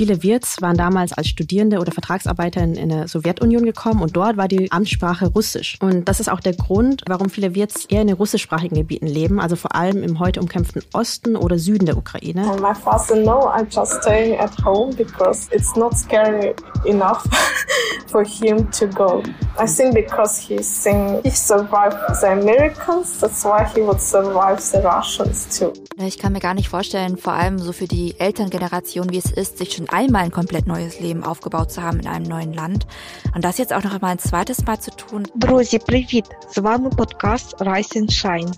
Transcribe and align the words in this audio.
Viele 0.00 0.22
Wirts 0.22 0.62
waren 0.62 0.78
damals 0.78 1.12
als 1.12 1.28
Studierende 1.28 1.78
oder 1.78 1.92
Vertragsarbeiter 1.92 2.62
in, 2.62 2.72
in 2.74 2.88
der 2.88 3.06
Sowjetunion 3.06 3.66
gekommen 3.66 4.00
und 4.00 4.16
dort 4.16 4.38
war 4.38 4.48
die 4.48 4.72
Amtssprache 4.72 5.26
Russisch. 5.26 5.76
Und 5.82 6.08
das 6.08 6.20
ist 6.20 6.30
auch 6.30 6.40
der 6.40 6.54
Grund, 6.54 7.02
warum 7.06 7.28
viele 7.28 7.54
Wirts 7.54 7.84
eher 7.84 8.00
in 8.00 8.06
den 8.06 8.16
russischsprachigen 8.16 8.78
Gebieten 8.78 9.06
leben, 9.06 9.38
also 9.38 9.56
vor 9.56 9.74
allem 9.74 10.02
im 10.02 10.18
heute 10.18 10.40
umkämpften 10.40 10.82
Osten 10.94 11.36
oder 11.36 11.58
Süden 11.58 11.84
der 11.84 11.98
Ukraine. 11.98 12.50
And 12.50 12.62
my 12.62 12.74
father 12.74 13.14
know 13.14 13.46
I'm 13.46 13.66
just 13.70 14.00
staying 14.00 14.40
at 14.40 14.56
home 14.64 14.96
because 14.96 15.50
it's 15.52 15.76
not 15.76 15.94
scary 15.94 16.54
enough 16.86 17.22
for 18.06 18.24
him 18.24 18.70
to 18.70 18.86
go. 18.86 19.22
I 19.58 19.66
think 19.66 19.94
because 19.94 20.40
he's 20.40 20.66
saying 20.66 21.20
he 21.24 21.30
survived 21.30 21.98
the 22.22 22.28
Americans, 22.28 23.20
that's 23.20 23.44
why 23.44 23.66
he 23.74 23.82
would 23.82 24.00
survive 24.00 24.62
the 24.62 24.80
Russians 24.80 25.58
too. 25.58 25.74
Ich 26.02 26.18
kann 26.18 26.32
mir 26.32 26.40
gar 26.40 26.54
nicht 26.54 26.70
vorstellen, 26.70 27.18
vor 27.18 27.34
allem 27.34 27.58
so 27.58 27.72
für 27.72 27.86
die 27.86 28.18
Elterngeneration, 28.18 29.10
wie 29.10 29.18
es 29.18 29.30
ist, 29.30 29.58
sich 29.58 29.74
schon 29.74 29.89
einmal 29.89 30.23
ein 30.23 30.31
komplett 30.31 30.67
neues 30.67 30.99
Leben 30.99 31.23
aufgebaut 31.23 31.71
zu 31.71 31.81
haben 31.81 31.99
in 31.99 32.07
einem 32.07 32.25
neuen 32.25 32.53
Land. 32.53 32.87
Und 33.33 33.43
das 33.43 33.57
jetzt 33.57 33.73
auch 33.73 33.83
noch 33.83 33.93
einmal 33.93 34.11
ein 34.11 34.19
zweites 34.19 34.65
Mal 34.65 34.79
zu 34.79 34.91
tun. 34.91 35.23
Друзі, 35.35 35.77
привіт! 35.77 36.25
З 36.53 36.57
вами 36.57 36.89
подкаст 36.89 37.61
Rise 37.61 37.97
and 37.99 38.11
Shine. 38.11 38.51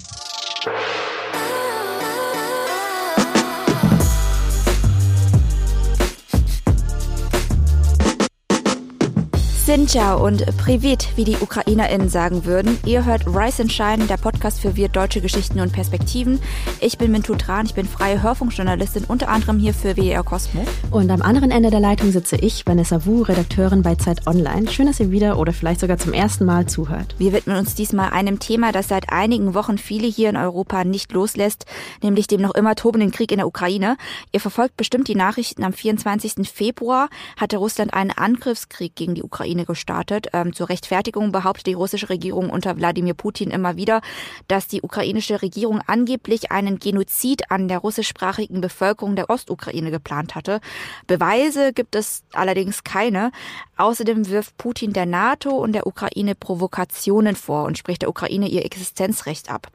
Sinchao 9.72 10.22
und 10.22 10.44
Privit, 10.58 11.08
wie 11.16 11.24
die 11.24 11.38
UkrainerInnen 11.38 12.10
sagen 12.10 12.44
würden. 12.44 12.76
Ihr 12.84 13.06
hört 13.06 13.26
Rise 13.26 13.62
and 13.62 13.72
Shine, 13.72 14.06
der 14.06 14.18
Podcast 14.18 14.60
für 14.60 14.76
wir 14.76 14.90
deutsche 14.90 15.22
Geschichten 15.22 15.60
und 15.60 15.72
Perspektiven. 15.72 16.40
Ich 16.80 16.98
bin 16.98 17.10
Mintu 17.10 17.36
Tran, 17.36 17.64
ich 17.64 17.72
bin 17.72 17.86
freie 17.86 18.22
Hörfunkjournalistin, 18.22 19.04
unter 19.08 19.30
anderem 19.30 19.58
hier 19.58 19.72
für 19.72 19.96
WDR 19.96 20.24
Cosmo. 20.24 20.66
Und 20.90 21.10
am 21.10 21.22
anderen 21.22 21.50
Ende 21.50 21.70
der 21.70 21.80
Leitung 21.80 22.12
sitze 22.12 22.36
ich, 22.36 22.66
Vanessa 22.66 23.06
Wu, 23.06 23.22
Redakteurin 23.22 23.80
bei 23.80 23.94
Zeit 23.94 24.26
Online. 24.26 24.70
Schön, 24.70 24.88
dass 24.88 25.00
ihr 25.00 25.10
wieder 25.10 25.38
oder 25.38 25.54
vielleicht 25.54 25.80
sogar 25.80 25.96
zum 25.96 26.12
ersten 26.12 26.44
Mal 26.44 26.66
zuhört. 26.66 27.14
Wir 27.16 27.32
widmen 27.32 27.56
uns 27.56 27.74
diesmal 27.74 28.10
einem 28.10 28.40
Thema, 28.40 28.72
das 28.72 28.88
seit 28.88 29.10
einigen 29.10 29.54
Wochen 29.54 29.78
viele 29.78 30.06
hier 30.06 30.28
in 30.28 30.36
Europa 30.36 30.84
nicht 30.84 31.12
loslässt, 31.12 31.64
nämlich 32.02 32.26
dem 32.26 32.42
noch 32.42 32.54
immer 32.54 32.74
tobenden 32.74 33.10
Krieg 33.10 33.32
in 33.32 33.38
der 33.38 33.46
Ukraine. 33.46 33.96
Ihr 34.32 34.40
verfolgt 34.40 34.76
bestimmt 34.76 35.08
die 35.08 35.14
Nachrichten. 35.14 35.64
Am 35.64 35.72
24. 35.72 36.46
Februar 36.46 37.08
hatte 37.38 37.56
Russland 37.56 37.94
einen 37.94 38.10
Angriffskrieg 38.10 38.94
gegen 38.94 39.14
die 39.14 39.22
Ukraine 39.22 39.61
gestartet. 39.64 40.28
Ähm, 40.32 40.52
zur 40.52 40.68
Rechtfertigung 40.68 41.32
behauptet 41.32 41.66
die 41.66 41.74
russische 41.74 42.08
Regierung 42.08 42.50
unter 42.50 42.76
Wladimir 42.76 43.14
Putin 43.14 43.50
immer 43.50 43.76
wieder, 43.76 44.00
dass 44.48 44.66
die 44.66 44.82
ukrainische 44.82 45.42
Regierung 45.42 45.80
angeblich 45.86 46.50
einen 46.50 46.78
Genozid 46.78 47.50
an 47.50 47.68
der 47.68 47.78
russischsprachigen 47.78 48.60
Bevölkerung 48.60 49.16
der 49.16 49.30
Ostukraine 49.30 49.90
geplant 49.90 50.34
hatte. 50.34 50.60
Beweise 51.06 51.72
gibt 51.72 51.94
es 51.94 52.22
allerdings 52.32 52.84
keine. 52.84 53.30
Außerdem 53.76 54.28
wirft 54.28 54.56
Putin 54.58 54.92
der 54.92 55.06
NATO 55.06 55.50
und 55.50 55.72
der 55.72 55.86
Ukraine 55.86 56.34
Provokationen 56.34 57.34
vor 57.34 57.64
und 57.64 57.78
spricht 57.78 58.02
der 58.02 58.08
Ukraine 58.08 58.48
ihr 58.48 58.64
Existenzrecht 58.64 59.50
ab. 59.50 59.68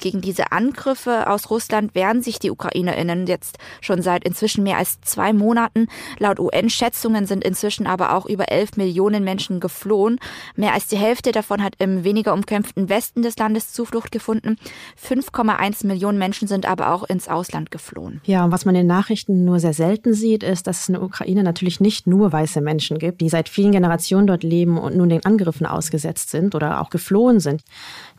Gegen 0.00 0.20
diese 0.20 0.52
Angriffe 0.52 1.28
aus 1.28 1.50
Russland 1.50 1.94
wehren 1.94 2.22
sich 2.22 2.38
die 2.38 2.50
UkrainerInnen 2.50 3.26
jetzt 3.26 3.58
schon 3.80 4.02
seit 4.02 4.24
inzwischen 4.24 4.64
mehr 4.64 4.78
als 4.78 5.00
zwei 5.02 5.32
Monaten. 5.32 5.88
Laut 6.18 6.40
UN-Schätzungen 6.40 7.26
sind 7.26 7.44
inzwischen 7.44 7.86
aber 7.86 8.14
auch 8.14 8.26
über 8.26 8.50
elf 8.50 8.76
Millionen 8.76 9.19
Menschen 9.24 9.60
geflohen. 9.60 10.18
Mehr 10.56 10.74
als 10.74 10.86
die 10.86 10.96
Hälfte 10.96 11.32
davon 11.32 11.62
hat 11.62 11.74
im 11.78 12.04
weniger 12.04 12.32
umkämpften 12.32 12.88
Westen 12.88 13.22
des 13.22 13.36
Landes 13.36 13.72
Zuflucht 13.72 14.12
gefunden. 14.12 14.56
5,1 15.02 15.86
Millionen 15.86 16.18
Menschen 16.18 16.48
sind 16.48 16.66
aber 16.66 16.92
auch 16.92 17.04
ins 17.04 17.28
Ausland 17.28 17.70
geflohen. 17.70 18.20
Ja, 18.24 18.44
und 18.44 18.52
was 18.52 18.64
man 18.64 18.74
in 18.74 18.82
den 18.82 18.86
Nachrichten 18.86 19.44
nur 19.44 19.60
sehr 19.60 19.74
selten 19.74 20.14
sieht, 20.14 20.42
ist, 20.42 20.66
dass 20.66 20.80
es 20.82 20.88
in 20.88 20.94
der 20.94 21.02
Ukraine 21.02 21.42
natürlich 21.42 21.80
nicht 21.80 22.06
nur 22.06 22.32
weiße 22.32 22.60
Menschen 22.60 22.98
gibt, 22.98 23.20
die 23.20 23.28
seit 23.28 23.48
vielen 23.48 23.72
Generationen 23.72 24.26
dort 24.26 24.42
leben 24.42 24.78
und 24.78 24.96
nun 24.96 25.08
den 25.08 25.24
Angriffen 25.24 25.66
ausgesetzt 25.66 26.30
sind 26.30 26.54
oder 26.54 26.80
auch 26.80 26.90
geflohen 26.90 27.40
sind. 27.40 27.62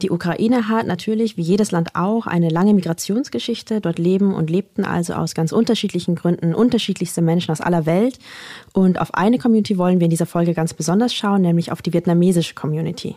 Die 0.01 0.11
Ukraine 0.11 0.67
hat 0.67 0.87
natürlich, 0.87 1.37
wie 1.37 1.41
jedes 1.41 1.71
Land 1.71 1.95
auch, 1.95 2.27
eine 2.27 2.49
lange 2.49 2.73
Migrationsgeschichte. 2.73 3.81
Dort 3.81 3.99
leben 3.99 4.33
und 4.33 4.49
lebten 4.49 4.85
also 4.85 5.13
aus 5.13 5.33
ganz 5.33 5.51
unterschiedlichen 5.51 6.15
Gründen 6.15 6.53
unterschiedlichste 6.53 7.21
Menschen 7.21 7.51
aus 7.51 7.61
aller 7.61 7.85
Welt. 7.85 8.19
Und 8.73 8.99
auf 8.99 9.13
eine 9.13 9.37
Community 9.37 9.77
wollen 9.77 9.99
wir 9.99 10.05
in 10.05 10.11
dieser 10.11 10.25
Folge 10.25 10.53
ganz 10.53 10.73
besonders 10.73 10.90
schauen, 11.13 11.41
nämlich 11.41 11.71
auf 11.71 11.81
die 11.81 11.93
vietnamesische 11.93 12.55
Community. 12.55 13.15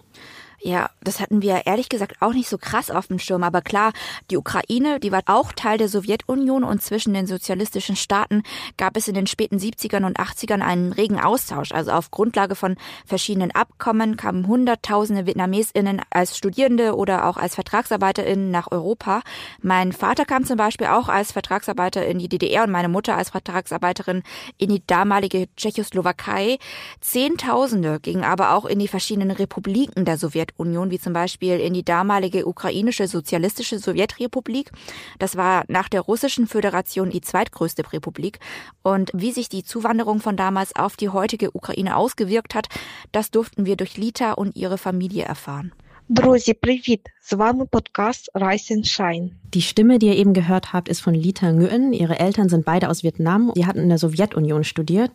Ja, 0.67 0.89
das 1.03 1.21
hatten 1.21 1.43
wir 1.43 1.67
ehrlich 1.67 1.91
gesagt 1.91 2.23
auch 2.23 2.33
nicht 2.33 2.49
so 2.49 2.57
krass 2.57 2.91
auf 2.91 3.09
dem 3.09 3.19
Schirm. 3.19 3.43
Aber 3.43 3.61
klar, 3.61 3.93
die 4.31 4.39
Ukraine, 4.39 4.99
die 4.99 5.13
war 5.13 5.21
auch 5.27 5.53
Teil 5.53 5.77
der 5.77 5.91
Sowjetunion 5.91 6.65
und 6.65 6.83
zwischen 6.83 7.13
den 7.13 7.27
sozialistischen 7.27 7.97
Staaten 7.97 8.43
gab 8.79 8.97
es 8.97 9.07
in 9.07 9.13
den 9.13 9.27
späten 9.27 9.59
70ern 9.59 10.07
und 10.07 10.19
80ern 10.19 10.63
einen 10.63 10.95
regen 10.95 11.21
Austausch. 11.21 11.73
Also 11.73 11.91
auf 11.91 12.11
Grundlage 12.11 12.55
von 12.55 12.77
verschiedenen 13.05 13.51
Abkommen 13.51 14.17
kamen 14.17 14.47
Hunderttausende 14.47 15.27
VietnamesInnen 15.27 16.01
als 16.09 16.39
Studierende 16.39 16.97
oder 16.97 17.27
auch 17.27 17.37
als 17.37 17.57
VertragsarbeiterInnen 17.57 18.51
nach 18.51 18.73
Europa. 18.73 19.21
Mein 19.61 19.93
Vater 19.93 20.25
kam 20.25 20.47
zum 20.47 20.57
Beispiel 20.57 20.87
auch 20.87 21.11
als 21.11 21.33
Vertragsarbeiter 21.33 22.07
in 22.07 22.19
die 22.19 22.31
DDR 22.31 22.65
und 22.65 22.71
meine 22.71 22.89
Mutter 22.89 23.19
als 23.19 23.29
Vertragsarbeiterin 23.29 24.23
in 24.57 24.71
die 24.71 24.83
damalige 24.87 25.47
Tschechoslowakei. 25.59 26.57
Zehntausende 27.03 28.01
gingen 28.01 28.25
aber 28.25 28.55
auch 28.55 28.65
in 28.65 28.79
die 28.79 28.89
verschiedenen 28.89 29.31
Republiken 29.31 30.07
der 30.07 30.17
Sowjetunion. 30.17 30.54
Sowjetunion, 30.57 30.91
wie 30.91 30.99
zum 30.99 31.13
Beispiel 31.13 31.59
in 31.61 31.75
die 31.75 31.85
damalige 31.85 32.47
ukrainische 32.47 33.09
sozialistische 33.09 33.79
Sowjetrepublik. 33.79 34.71
Das 35.19 35.37
war 35.37 35.65
nach 35.69 35.89
der 35.89 36.01
russischen 36.01 36.47
Föderation 36.47 37.11
die 37.11 37.21
zweitgrößte 37.21 37.93
Republik. 37.93 38.39
Und 38.83 39.11
wie 39.15 39.33
sich 39.33 39.49
die 39.49 39.65
Zuwanderung 39.65 40.21
von 40.21 40.37
damals 40.37 40.75
auf 40.77 40.97
die 40.97 41.09
heutige 41.09 41.51
Ukraine 41.55 41.97
ausgewirkt 41.97 42.55
hat, 42.55 42.69
das 43.13 43.31
durften 43.31 43.67
wir 43.67 43.77
durch 43.77 43.97
Lita 43.97 44.33
und 44.33 44.57
ihre 44.57 44.79
Familie 44.79 45.25
erfahren. 45.25 45.73
Друзі, 46.12 46.54
привіт! 46.54 47.02
З 47.30 47.34
вами 47.34 47.66
подкаст 47.66 48.32
Rise 48.34 48.72
and 48.72 48.86
Shine. 48.86 49.30
Die 49.54 49.62
Stimme, 49.62 50.00
die 50.00 50.08
ihr 50.08 50.18
eben 50.18 50.34
gehört 50.34 50.74
habt, 50.74 50.90
ist 50.90 51.02
von 51.02 51.14
Lita 51.14 51.52
Nguyen. 51.52 51.94
Ihre 51.94 52.20
Eltern 52.20 52.50
sind 52.50 52.66
beide 52.66 52.90
aus 52.90 53.04
Vietnam. 53.04 53.52
Sie 53.56 53.68
hatten 53.68 53.84
in 53.86 53.90
der 53.90 54.00
Sowjetunion 54.00 54.64
studiert. 54.64 55.12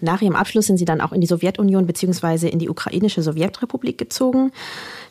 Nach 0.00 0.22
ihrem 0.22 0.36
Abschluss 0.36 0.66
sind 0.66 0.78
sie 0.78 0.86
dann 0.86 1.02
auch 1.02 1.12
in 1.12 1.20
die 1.20 1.26
Sowjetunion 1.26 1.84
bzw. 1.86 2.48
in 2.48 2.58
die 2.58 2.70
ukrainische 2.70 3.22
Sowjetrepublik 3.22 3.98
gezogen. 3.98 4.50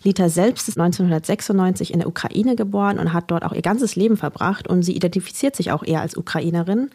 Lita 0.03 0.29
selbst 0.29 0.67
ist 0.67 0.79
1996 0.79 1.93
in 1.93 1.99
der 1.99 2.07
Ukraine 2.07 2.55
geboren 2.55 2.97
und 2.97 3.13
hat 3.13 3.29
dort 3.29 3.43
auch 3.45 3.53
ihr 3.53 3.61
ganzes 3.61 3.95
Leben 3.95 4.17
verbracht 4.17 4.67
und 4.67 4.81
sie 4.81 4.95
identifiziert 4.95 5.55
sich 5.55 5.71
auch 5.71 5.83
eher 5.83 6.01
als 6.01 6.17
Ukrainerin. 6.17 6.89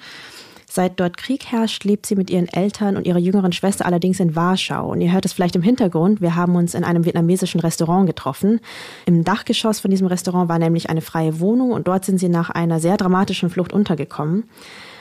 Seit 0.72 1.00
dort 1.00 1.18
Krieg 1.18 1.47
herrscht, 1.47 1.84
lebt 1.84 2.06
sie 2.06 2.16
mit 2.16 2.30
ihren 2.30 2.47
Eltern 2.47 2.96
und 2.96 3.07
ihrer 3.07 3.18
jüngeren 3.18 3.52
Schwester 3.52 3.88
allerdings 3.88 4.19
in 4.19 4.35
Warschau. 4.35 4.91
Und 4.91 5.02
ihr 5.02 5.12
hört 5.12 5.25
es 5.25 5.34
vielleicht 5.34 5.56
im 5.56 5.63
Hintergrund, 5.63 6.22
wir 6.22 6.35
haben 6.35 6.56
uns 6.56 6.75
in 6.75 6.84
einem 6.84 7.06
vietnamesischen 7.06 7.59
Restaurant 7.59 8.06
getroffen. 8.06 8.59
Im 9.07 9.24
Dachgeschoss 9.24 9.80
von 9.80 9.90
diesem 9.90 10.06
Restaurant 10.06 10.47
war 10.47 10.59
nämlich 10.59 10.88
eine 10.88 11.02
freie 11.02 11.40
Wohnung 11.40 11.72
und 11.72 11.88
dort 11.88 12.06
sind 12.06 12.19
sie 12.19 12.30
nach 12.30 12.52
einer 12.52 12.80
sehr 12.80 12.97
dramatischen 12.97 13.50
Flucht 13.50 13.74
untergekommen. 13.74 14.44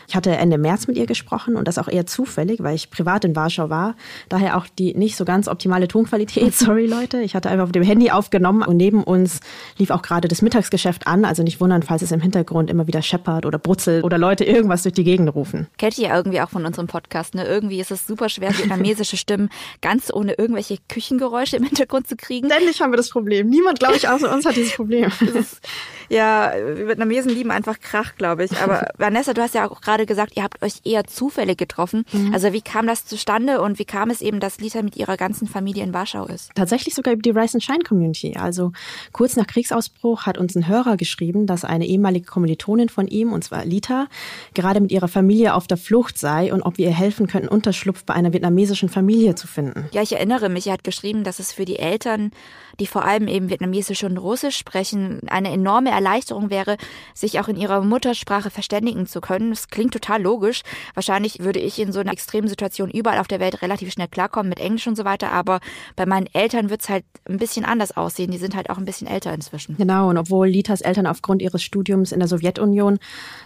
Ich 0.09 0.17
hatte 0.17 0.31
Ende 0.31 0.57
März 0.57 0.87
mit 0.87 0.97
ihr 0.97 1.05
gesprochen 1.05 1.55
und 1.55 1.69
das 1.69 1.77
auch 1.77 1.87
eher 1.87 2.07
zufällig, 2.07 2.63
weil 2.63 2.75
ich 2.75 2.89
privat 2.89 3.27
in 3.27 3.37
Warschau 3.37 3.69
war. 3.69 3.95
Daher 4.31 4.57
auch 4.57 4.67
die 4.67 4.95
nicht 4.95 5.17
so 5.17 5.27
ganz 5.27 5.49
optimale 5.49 5.87
Tonqualität. 5.87 6.55
Sorry, 6.57 6.87
Leute. 6.87 7.21
Ich 7.21 7.35
hatte 7.35 7.51
einfach 7.51 7.65
auf 7.65 7.73
dem 7.73 7.83
Handy 7.83 8.11
aufgenommen 8.11 8.63
und 8.63 8.79
neben 8.79 9.05
uns 9.05 9.41
lief 9.77 9.91
auch 9.91 10.01
gerade 10.01 10.27
das 10.27 10.41
Mittagsgeschäft 10.41 11.07
an. 11.07 11.27
Also 11.27 11.43
nicht 11.43 11.61
wundern, 11.61 11.83
falls 11.83 12.01
es 12.01 12.11
im 12.11 12.23
Hintergrund 12.23 12.71
immer 12.71 12.87
wieder 12.87 13.03
scheppert 13.03 13.45
oder 13.45 13.59
brutzelt 13.59 14.03
oder 14.03 14.17
Leute 14.17 14.47
irgendwas 14.47 14.83
durch 14.83 14.95
die 14.95 15.05
Gegend 15.05 15.35
rufen. 15.35 15.67
Kennt 15.77 15.99
ihr 15.99 16.09
ja 16.09 16.17
irgendwie 16.17 16.41
auch 16.41 16.49
von 16.49 16.65
unserem 16.65 16.87
Podcast, 16.87 17.35
ne? 17.35 17.47
Irgendwie 17.47 17.79
ist 17.79 17.91
es 17.91 18.07
super 18.07 18.31
schwer, 18.31 18.57
vietnamesische 18.57 19.17
Stimmen 19.19 19.51
ganz 19.83 20.11
ohne 20.11 20.33
irgendwelche 20.33 20.79
Küchengeräusche 20.89 21.59
im 21.59 21.65
Hintergrund 21.65 22.09
zu 22.09 22.17
kriegen. 22.17 22.49
Ständig 22.51 22.81
haben 22.81 22.93
wir 22.93 22.97
das 22.97 23.11
Problem. 23.11 23.51
Niemand, 23.51 23.79
glaube 23.79 23.97
ich, 23.97 24.09
außer 24.09 24.33
uns 24.33 24.47
hat 24.47 24.57
dieses 24.57 24.73
Problem. 24.73 25.13
Ist, 25.21 25.61
ja, 26.09 26.53
Vietnamesen 26.55 27.31
lieben 27.31 27.51
einfach 27.51 27.79
Krach, 27.79 28.15
glaube 28.17 28.45
ich. 28.45 28.59
Aber 28.63 28.89
Vanessa, 28.97 29.35
du 29.35 29.43
hast 29.43 29.55
ja 29.55 29.69
auch 29.69 29.83
gerade 29.83 29.98
gesagt, 30.07 30.37
ihr 30.37 30.43
habt 30.43 30.63
euch 30.63 30.81
eher 30.85 31.05
zufällig 31.05 31.59
getroffen. 31.59 32.05
Mhm. 32.13 32.33
Also 32.33 32.53
wie 32.53 32.63
kam 32.63 32.87
das 32.87 33.05
zustande 33.05 33.61
und 33.61 33.79
wie 33.79 33.85
kam 33.85 34.11
es 34.11 34.21
eben, 34.21 34.41
dass 34.41 34.59
Lita 34.61 34.83
mit 34.83 34.97
ihrer 34.97 35.17
ganzen 35.17 35.47
Familie 35.49 35.85
in 35.85 35.95
Warschau 35.95 36.27
ist? 36.27 36.51
Tatsächlich 36.55 36.95
sogar 36.95 37.15
über 37.15 37.23
die 37.23 37.31
Rise 37.31 37.55
and 37.55 37.65
Shine 37.65 37.85
Community. 37.87 38.37
Also 38.37 38.73
kurz 39.13 39.37
nach 39.37 39.47
Kriegsausbruch 39.47 40.27
hat 40.27 40.39
uns 40.39 40.57
ein 40.57 40.69
Hörer 40.69 40.97
geschrieben, 40.97 41.47
dass 41.47 41.65
eine 41.65 41.87
ehemalige 41.87 42.27
Kommilitonin 42.27 42.89
von 42.89 43.09
ihm, 43.09 43.33
und 43.33 43.45
zwar 43.45 43.65
Lita, 43.65 44.07
gerade 44.55 44.81
mit 44.81 44.93
ihrer 44.93 45.09
Familie 45.09 45.55
auf 45.55 45.67
der 45.67 45.77
Flucht 45.77 46.19
sei 46.19 46.53
und 46.53 46.63
ob 46.63 46.79
wir 46.79 46.89
ihr 46.89 46.95
helfen 46.95 47.27
könnten, 47.27 47.49
Unterschlupf 47.49 48.05
bei 48.05 48.15
einer 48.15 48.33
vietnamesischen 48.33 48.89
Familie 48.89 49.35
zu 49.35 49.47
finden. 49.47 49.87
Ja, 49.93 50.03
ich 50.03 50.13
erinnere 50.13 50.49
mich, 50.49 50.67
er 50.67 50.75
hat 50.75 50.85
geschrieben, 50.85 51.25
dass 51.25 51.39
es 51.39 51.53
für 51.53 51.65
die 51.65 51.79
Eltern, 51.79 52.31
die 52.79 52.87
vor 52.87 53.05
allem 53.05 53.27
eben 53.27 53.51
Vietnamesisch 53.51 54.05
und 54.05 54.17
Russisch 54.19 54.57
sprechen, 54.57 55.21
eine 55.29 55.51
enorme 55.51 55.91
Erleichterung 55.91 56.51
wäre, 56.51 56.77
sich 57.15 57.41
auch 57.41 57.49
in 57.49 57.57
ihrer 57.57 57.83
Muttersprache 57.83 58.51
verständigen 58.51 59.07
zu 59.07 59.21
können. 59.21 59.55
Klingt 59.71 59.89
klingt 59.89 60.05
total 60.05 60.23
logisch. 60.23 60.63
Wahrscheinlich 60.95 61.41
würde 61.41 61.61
ich 61.61 61.79
in 61.79 61.93
so 61.93 62.01
einer 62.01 62.13
extremen 62.13 62.49
Situation 62.49 62.91
überall 62.91 63.19
auf 63.19 63.29
der 63.29 63.41
Welt 63.41 63.63
relativ 63.63 63.93
schnell 63.93 64.09
klarkommen 64.09 64.49
mit 64.51 64.61
Englisch 64.61 64.87
und 64.87 64.97
so 64.97 65.05
weiter, 65.05 65.33
aber 65.33 65.61
bei 65.97 66.07
meinen 66.07 66.27
Eltern 66.33 66.71
wird 66.71 66.83
es 66.83 66.89
halt 66.89 67.05
ein 67.29 67.39
bisschen 67.39 67.65
anders 67.65 67.97
aussehen. 67.97 68.31
Die 68.31 68.39
sind 68.39 68.55
halt 68.55 68.71
auch 68.71 68.79
ein 68.79 68.85
bisschen 68.85 69.09
älter 69.09 69.33
inzwischen. 69.33 69.77
Genau, 69.77 70.11
und 70.11 70.19
obwohl 70.19 70.49
Litas 70.49 70.81
Eltern 70.81 71.07
aufgrund 71.07 71.43
ihres 71.43 71.63
Studiums 71.63 72.13
in 72.13 72.19
der 72.19 72.29
Sowjetunion, 72.29 72.99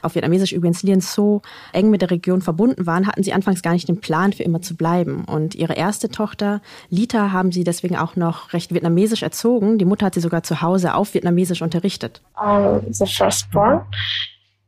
auf 0.02 0.14
Vietnamesisch 0.14 0.52
übrigens 0.52 0.82
Lien 0.82 1.00
So, 1.00 1.42
eng 1.72 1.90
mit 1.90 2.02
der 2.02 2.10
Region 2.10 2.42
verbunden 2.42 2.86
waren, 2.86 3.06
hatten 3.06 3.22
sie 3.22 3.32
anfangs 3.32 3.62
gar 3.62 3.72
nicht 3.72 3.88
den 3.88 4.00
Plan, 4.00 4.32
für 4.32 4.42
immer 4.42 4.62
zu 4.62 4.76
bleiben. 4.76 5.24
Und 5.24 5.54
ihre 5.54 5.74
erste 5.74 6.08
Tochter, 6.08 6.60
Lita, 6.88 7.30
haben 7.32 7.52
sie 7.52 7.64
deswegen 7.64 7.96
auch 7.96 8.16
noch 8.16 8.52
recht 8.52 8.74
vietnamesisch 8.74 9.21
erzogen. 9.22 9.78
Die 9.78 9.84
Mutter 9.84 10.06
hat 10.06 10.14
sie 10.14 10.20
sogar 10.20 10.42
zu 10.42 10.62
Hause 10.62 10.94
auf 10.94 11.14
Vietnamesisch 11.14 11.62
unterrichtet. 11.62 12.20
I'm 12.36 12.92
the 12.92 13.06
firstborn. 13.06 13.82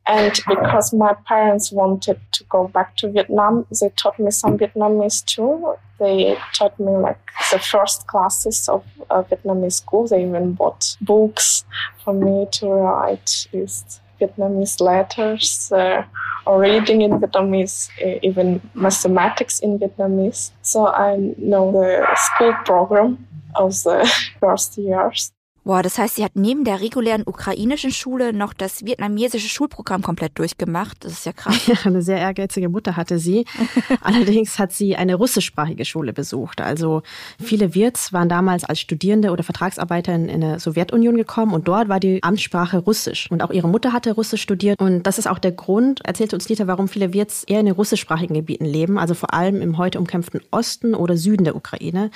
And 0.07 0.39
because 0.47 0.93
my 0.93 1.15
parents 1.27 1.73
wanted 1.73 2.21
to 2.33 2.45
go 2.45 2.69
back 2.69 2.95
to 2.97 3.11
Vietnam, 3.11 3.67
they 3.81 3.89
taught 3.97 4.19
me 4.19 4.31
some 4.31 4.59
Vietnamese 4.59 5.25
too. 5.25 5.77
They 5.99 6.37
taught 6.53 6.79
me 6.79 6.93
like 6.93 7.19
the 7.51 7.59
first 7.59 8.07
classes 8.07 8.69
of 8.69 8.85
uh, 9.09 9.23
Vietnamese 9.23 9.75
school. 9.75 10.07
They 10.07 10.23
even 10.23 10.53
bought 10.53 10.97
books 11.01 11.65
for 12.05 12.13
me 12.13 12.47
to 12.53 12.69
write 12.69 13.47
these 13.51 14.01
Vietnamese 14.21 14.79
letters 14.81 15.73
uh, 15.73 16.05
or 16.47 16.61
reading 16.61 17.01
in 17.01 17.13
Vietnamese, 17.13 17.89
even 18.23 18.61
mathematics 18.75 19.59
in 19.61 19.79
Vietnamese. 19.79 20.51
So 20.61 20.87
I 20.87 21.17
know 21.39 21.73
the 21.73 22.07
school 22.17 22.55
program 22.67 23.27
of 23.57 23.75
the 23.75 24.09
first 24.41 24.77
years. 24.77 25.33
Boah, 25.67 25.83
das 25.83 25.97
heißt, 25.97 26.17
sie 26.17 26.25
hat 26.25 26.33
neben 26.35 26.65
der 26.65 26.83
regulären 26.83 27.23
ukrainischen 27.25 27.91
Schule 27.91 28.35
noch 28.35 28.53
das 28.53 28.85
vietnamesische 28.85 29.49
Schulprogramm 29.49 30.03
komplett 30.03 30.39
durchgemacht. 30.39 31.03
Das 31.03 31.13
ist 31.13 31.27
ja 31.27 31.33
krass. 31.33 31.55
Ja, 31.67 31.77
eine 31.85 32.03
sehr 32.03 32.19
ehrgeizige 32.19 32.69
Mutter 32.69 32.97
hatte 32.97 33.19
sie. 33.19 33.47
Allerdings 34.03 34.59
hat 34.59 34.73
sie 34.73 34.97
eine 34.97 35.15
russischsprachige 35.15 35.87
Schule 35.87 36.13
besucht. 36.13 36.61
Also 36.61 37.03
viele 37.43 37.75
Wirts 37.75 38.13
waren 38.13 38.29
damals 38.29 38.65
als 38.65 38.81
Studierende 38.81 39.31
oder 39.31 39.43
Vertragsarbeiter 39.43 40.15
in 40.15 40.43
der 40.43 40.61
Sowjetunion 40.61 41.17
gekommen 41.17 41.55
und 41.55 41.67
dort 41.67 41.89
war 41.89 42.01
die 42.01 42.23
Amtssprache 42.23 42.79
Russisch. 42.79 43.31
Und 43.31 43.43
auch 43.43 43.51
ihre 43.51 43.69
Mutter 43.69 43.95
hatte 43.95 44.13
Russisch 44.13 44.43
studiert. 44.43 44.79
Und 44.79 45.05
das 45.05 45.17
ist 45.19 45.27
auch 45.27 45.39
der 45.39 45.53
Grund, 45.53 46.05
erzählte 46.05 46.37
uns 46.37 46.49
Lita, 46.51 46.67
warum 46.67 46.89
viele 46.89 47.15
Wirts 47.15 47.45
eher 47.45 47.61
in 47.61 47.67
den 47.67 47.75
russischsprachigen 47.75 48.35
Gebieten 48.35 48.67
leben, 48.67 48.99
also 48.99 49.15
vor 49.15 49.33
allem 49.33 49.63
im 49.63 49.79
heute 49.79 49.99
umkämpften 49.99 50.43
Osten 50.51 50.95
oder 50.95 51.17
Süden 51.17 51.45
der 51.45 51.57
Ukraine 51.57 52.11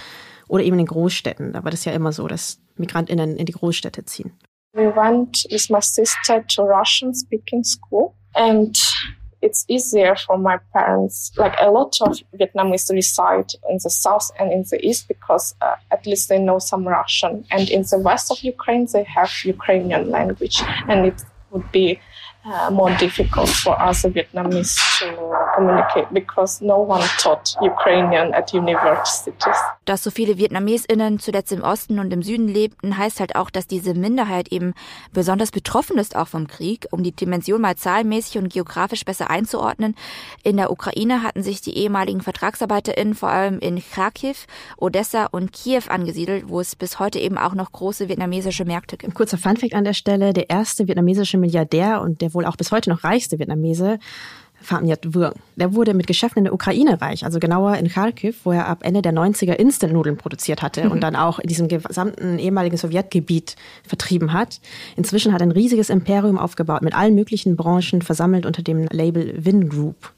oder 0.49 0.65
eben 0.65 0.79
in 0.79 0.87
Großstädten. 0.87 1.53
Da 1.53 1.65
war 1.65 1.71
das 1.71 1.85
ja 1.85 1.93
immer 1.93 2.12
so, 2.12 2.27
dass 2.27 2.61
MigrantInnen 2.77 3.37
in 3.37 3.47
die 3.47 3.53
Großstädte 3.53 4.05
ziehen. 4.05 4.33
We 4.75 4.95
went 4.95 5.45
with 5.50 5.71
my 5.71 5.81
sister 5.81 6.47
to 6.55 6.62
Russian 6.62 7.15
speaking 7.15 7.65
school 7.65 8.15
and 8.35 8.77
it's 9.41 9.65
easier 9.69 10.15
for 10.17 10.37
my 10.37 10.59
parents. 10.73 11.33
Like 11.37 11.56
a 11.61 11.71
lot 11.71 12.00
of 12.00 12.19
Vietnamese 12.33 12.91
reside 12.91 13.55
in 13.71 13.79
the 13.79 13.91
south 13.91 14.31
and 14.39 14.53
in 14.53 14.65
the 14.65 14.79
east 14.85 15.09
because 15.09 15.55
uh, 15.61 15.77
at 15.91 16.06
least 16.06 16.29
they 16.29 16.39
know 16.39 16.59
some 16.59 16.87
Russian. 16.87 17.44
And 17.51 17.69
in 17.71 17.83
the 17.83 17.99
west 17.99 18.31
of 18.31 18.43
Ukraine, 18.43 18.87
they 18.93 19.05
have 19.05 19.31
Ukrainian 19.44 20.11
language 20.11 20.62
and 20.89 21.06
it 21.06 21.23
would 21.51 21.71
be 21.73 21.99
uh, 22.49 22.71
more 22.71 22.95
difficult 22.99 23.49
for 23.49 23.77
us 23.81 24.05
Vietnamese 24.05 24.77
to 24.99 25.06
communicate 25.55 26.06
because 26.12 26.65
no 26.65 26.79
one 26.79 27.03
taught 27.19 27.56
Ukrainian 27.61 28.33
at 28.33 28.53
universities. 28.53 29.56
Dass 29.85 30.03
so 30.03 30.11
viele 30.11 30.37
VietnamesInnen 30.37 31.19
zuletzt 31.19 31.53
im 31.53 31.62
Osten 31.62 31.99
und 31.99 32.12
im 32.12 32.23
Süden 32.23 32.49
lebten, 32.49 32.99
heißt 32.99 33.21
halt 33.21 33.37
auch, 33.37 33.50
dass 33.50 33.67
diese 33.67 33.95
Minderheit 33.95 34.49
eben 34.49 34.75
besonders 35.12 35.50
betroffen 35.50 35.99
ist 35.99 36.17
auch 36.17 36.29
vom 36.29 36.47
Krieg. 36.47 36.87
Um 36.91 37.03
die 37.03 37.12
Dimension 37.12 37.61
mal 37.61 37.77
zahlenmäßig 37.77 38.39
und 38.39 38.53
geografisch 38.53 39.05
besser 39.05 39.31
einzuordnen. 39.31 39.94
In 40.43 40.56
der 40.56 40.71
Ukraine 40.71 41.23
hatten 41.23 41.43
sich 41.43 41.61
die 41.61 41.77
ehemaligen 41.77 42.21
VertragsarbeiterInnen 42.21 43.15
vor 43.15 43.31
allem 43.31 43.59
in 43.59 43.83
Kharkiv, 43.83 44.47
Odessa 44.77 45.27
und 45.27 45.53
Kiew 45.53 45.83
angesiedelt, 45.89 46.49
wo 46.49 46.61
es 46.61 46.77
bis 46.77 46.99
heute 46.99 47.19
eben 47.19 47.39
auch 47.39 47.55
noch 47.55 47.73
große 47.73 48.09
vietnamesische 48.09 48.65
Märkte 48.65 48.97
gibt. 48.97 49.12
Ein 49.12 49.15
kurzer 49.15 49.39
Funfact 49.39 49.75
an 49.75 49.85
der 49.85 49.94
Stelle. 49.94 50.33
Der 50.33 50.51
erste 50.51 50.87
vietnamesische 50.87 51.39
Milliardär 51.39 52.01
und 52.01 52.21
der 52.21 52.35
wohl 52.38 52.46
auch 52.46 52.56
bis 52.56 52.70
heute 52.70 52.88
noch 52.88 53.05
reichste 53.05 53.38
Vietnamese, 53.38 53.99
Nhật 54.82 55.14
Vương. 55.14 55.35
Der 55.56 55.75
wurde 55.75 55.94
mit 55.94 56.06
Geschäften 56.06 56.38
in 56.38 56.44
der 56.44 56.55
Ukraine 56.55 57.00
reich, 57.00 57.25
also 57.25 57.38
genauer 57.38 57.76
in 57.76 57.88
Kharkiv, 57.88 58.40
wo 58.44 58.52
er 58.52 58.67
ab 58.67 58.81
Ende 58.82 59.02
der 59.02 59.12
90er 59.12 59.52
Instant-Nudeln 59.52 60.17
produziert 60.17 60.62
hatte 60.62 60.85
mhm. 60.85 60.93
und 60.93 61.00
dann 61.00 61.17
auch 61.17 61.38
in 61.38 61.49
diesem 61.49 61.69
gesamten 61.69 62.38
ehemaligen 62.38 62.76
Sowjetgebiet 62.76 63.56
vertrieben 63.87 64.32
hat. 64.32 64.61
Inzwischen 64.96 65.32
hat 65.32 65.40
er 65.40 65.46
ein 65.46 65.52
riesiges 65.52 65.90
Imperium 65.90 66.38
aufgebaut 66.38 66.82
mit 66.82 66.94
allen 66.94 67.14
möglichen 67.14 67.56
Branchen 67.56 68.02
versammelt 68.02 68.46
unter 68.46 68.62
dem 68.62 68.87
Label 68.91 69.34
Vin 69.44 69.69
Group. 69.69 70.12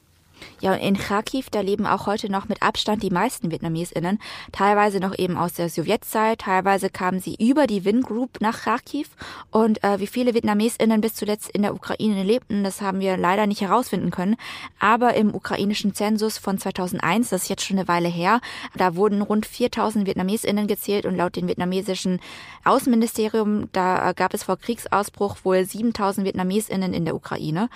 Ja, 0.59 0.73
in 0.73 0.97
Kharkiv, 0.97 1.49
da 1.49 1.61
leben 1.61 1.85
auch 1.85 2.05
heute 2.05 2.31
noch 2.31 2.47
mit 2.47 2.61
Abstand 2.61 3.01
die 3.03 3.09
meisten 3.09 3.51
VietnamesInnen, 3.51 4.19
teilweise 4.51 4.99
noch 4.99 5.17
eben 5.17 5.37
aus 5.37 5.53
der 5.53 5.69
Sowjetzeit, 5.69 6.39
teilweise 6.39 6.89
kamen 6.89 7.19
sie 7.19 7.35
über 7.39 7.67
die 7.67 7.83
Win 7.83 8.01
Group 8.01 8.41
nach 8.41 8.61
Kharkiv 8.61 9.09
und 9.49 9.83
äh, 9.83 9.99
wie 9.99 10.07
viele 10.07 10.33
VietnamesInnen 10.33 11.01
bis 11.01 11.15
zuletzt 11.15 11.49
in 11.49 11.63
der 11.63 11.73
Ukraine 11.73 12.23
lebten, 12.23 12.63
das 12.63 12.81
haben 12.81 12.99
wir 12.99 13.17
leider 13.17 13.47
nicht 13.47 13.61
herausfinden 13.61 14.11
können, 14.11 14.35
aber 14.79 15.15
im 15.15 15.33
ukrainischen 15.33 15.93
Zensus 15.93 16.37
von 16.37 16.57
2001, 16.57 17.29
das 17.29 17.43
ist 17.43 17.49
jetzt 17.49 17.65
schon 17.65 17.79
eine 17.79 17.87
Weile 17.87 18.09
her, 18.09 18.39
da 18.75 18.95
wurden 18.95 19.21
rund 19.21 19.45
4000 19.45 20.05
VietnamesInnen 20.05 20.67
gezählt 20.67 21.05
und 21.05 21.15
laut 21.15 21.35
dem 21.35 21.47
vietnamesischen 21.47 22.19
Außenministerium, 22.63 23.69
da 23.71 24.13
gab 24.13 24.33
es 24.33 24.43
vor 24.43 24.57
Kriegsausbruch 24.57 25.37
wohl 25.43 25.65
7000 25.65 26.27
VietnamesInnen 26.27 26.93
in 26.93 27.05
der 27.05 27.15
Ukraine. 27.15 27.69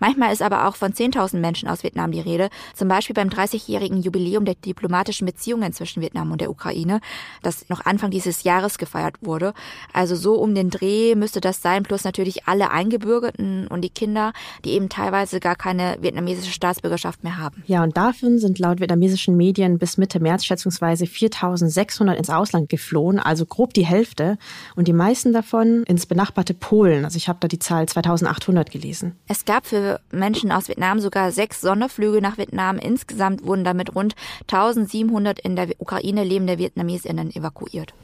Manchmal 0.00 0.32
ist 0.32 0.42
aber 0.42 0.68
auch 0.68 0.76
von 0.76 0.92
10.000 0.92 1.38
Menschen 1.38 1.68
aus 1.68 1.82
Vietnam 1.82 2.07
die 2.12 2.20
Rede, 2.20 2.48
zum 2.74 2.88
Beispiel 2.88 3.14
beim 3.14 3.28
30-jährigen 3.28 4.00
Jubiläum 4.00 4.44
der 4.44 4.54
diplomatischen 4.54 5.26
Beziehungen 5.26 5.72
zwischen 5.72 6.02
Vietnam 6.02 6.32
und 6.32 6.40
der 6.40 6.50
Ukraine, 6.50 7.00
das 7.42 7.68
noch 7.68 7.84
Anfang 7.84 8.10
dieses 8.10 8.42
Jahres 8.42 8.78
gefeiert 8.78 9.16
wurde. 9.20 9.54
Also 9.92 10.16
so 10.16 10.34
um 10.34 10.54
den 10.54 10.70
Dreh 10.70 11.14
müsste 11.14 11.40
das 11.40 11.62
sein, 11.62 11.82
plus 11.82 12.04
natürlich 12.04 12.46
alle 12.46 12.70
Eingebürgerten 12.70 13.66
und 13.68 13.82
die 13.82 13.90
Kinder, 13.90 14.32
die 14.64 14.70
eben 14.70 14.88
teilweise 14.88 15.40
gar 15.40 15.56
keine 15.56 15.96
vietnamesische 16.00 16.52
Staatsbürgerschaft 16.52 17.24
mehr 17.24 17.38
haben. 17.38 17.62
Ja, 17.66 17.82
und 17.82 17.96
dafür 17.96 18.38
sind 18.38 18.58
laut 18.58 18.80
vietnamesischen 18.80 19.36
Medien 19.36 19.78
bis 19.78 19.98
Mitte 19.98 20.20
März 20.20 20.44
schätzungsweise 20.44 21.04
4.600 21.04 22.14
ins 22.14 22.30
Ausland 22.30 22.68
geflohen, 22.68 23.18
also 23.18 23.46
grob 23.46 23.74
die 23.74 23.86
Hälfte 23.86 24.38
und 24.76 24.88
die 24.88 24.92
meisten 24.92 25.32
davon 25.32 25.82
ins 25.84 26.06
benachbarte 26.06 26.54
Polen. 26.54 27.04
Also 27.04 27.16
ich 27.16 27.28
habe 27.28 27.38
da 27.40 27.48
die 27.48 27.58
Zahl 27.58 27.84
2.800 27.84 28.70
gelesen. 28.70 29.16
Es 29.26 29.44
gab 29.44 29.66
für 29.66 30.00
Menschen 30.10 30.52
aus 30.52 30.68
Vietnam 30.68 31.00
sogar 31.00 31.32
sechs 31.32 31.60
Sonderflüge 31.60 31.97
nach 32.20 32.38
Vietnam. 32.38 32.78
Insgesamt 32.78 33.44
wurden 33.44 33.64
damit 33.64 33.94
rund 33.94 34.14
1700 34.42 35.38
in 35.38 35.56
der 35.56 35.68
Ukraine 35.78 36.24
lebende 36.24 36.58
VietnamesInnen 36.58 37.34
evakuiert. 37.34 37.94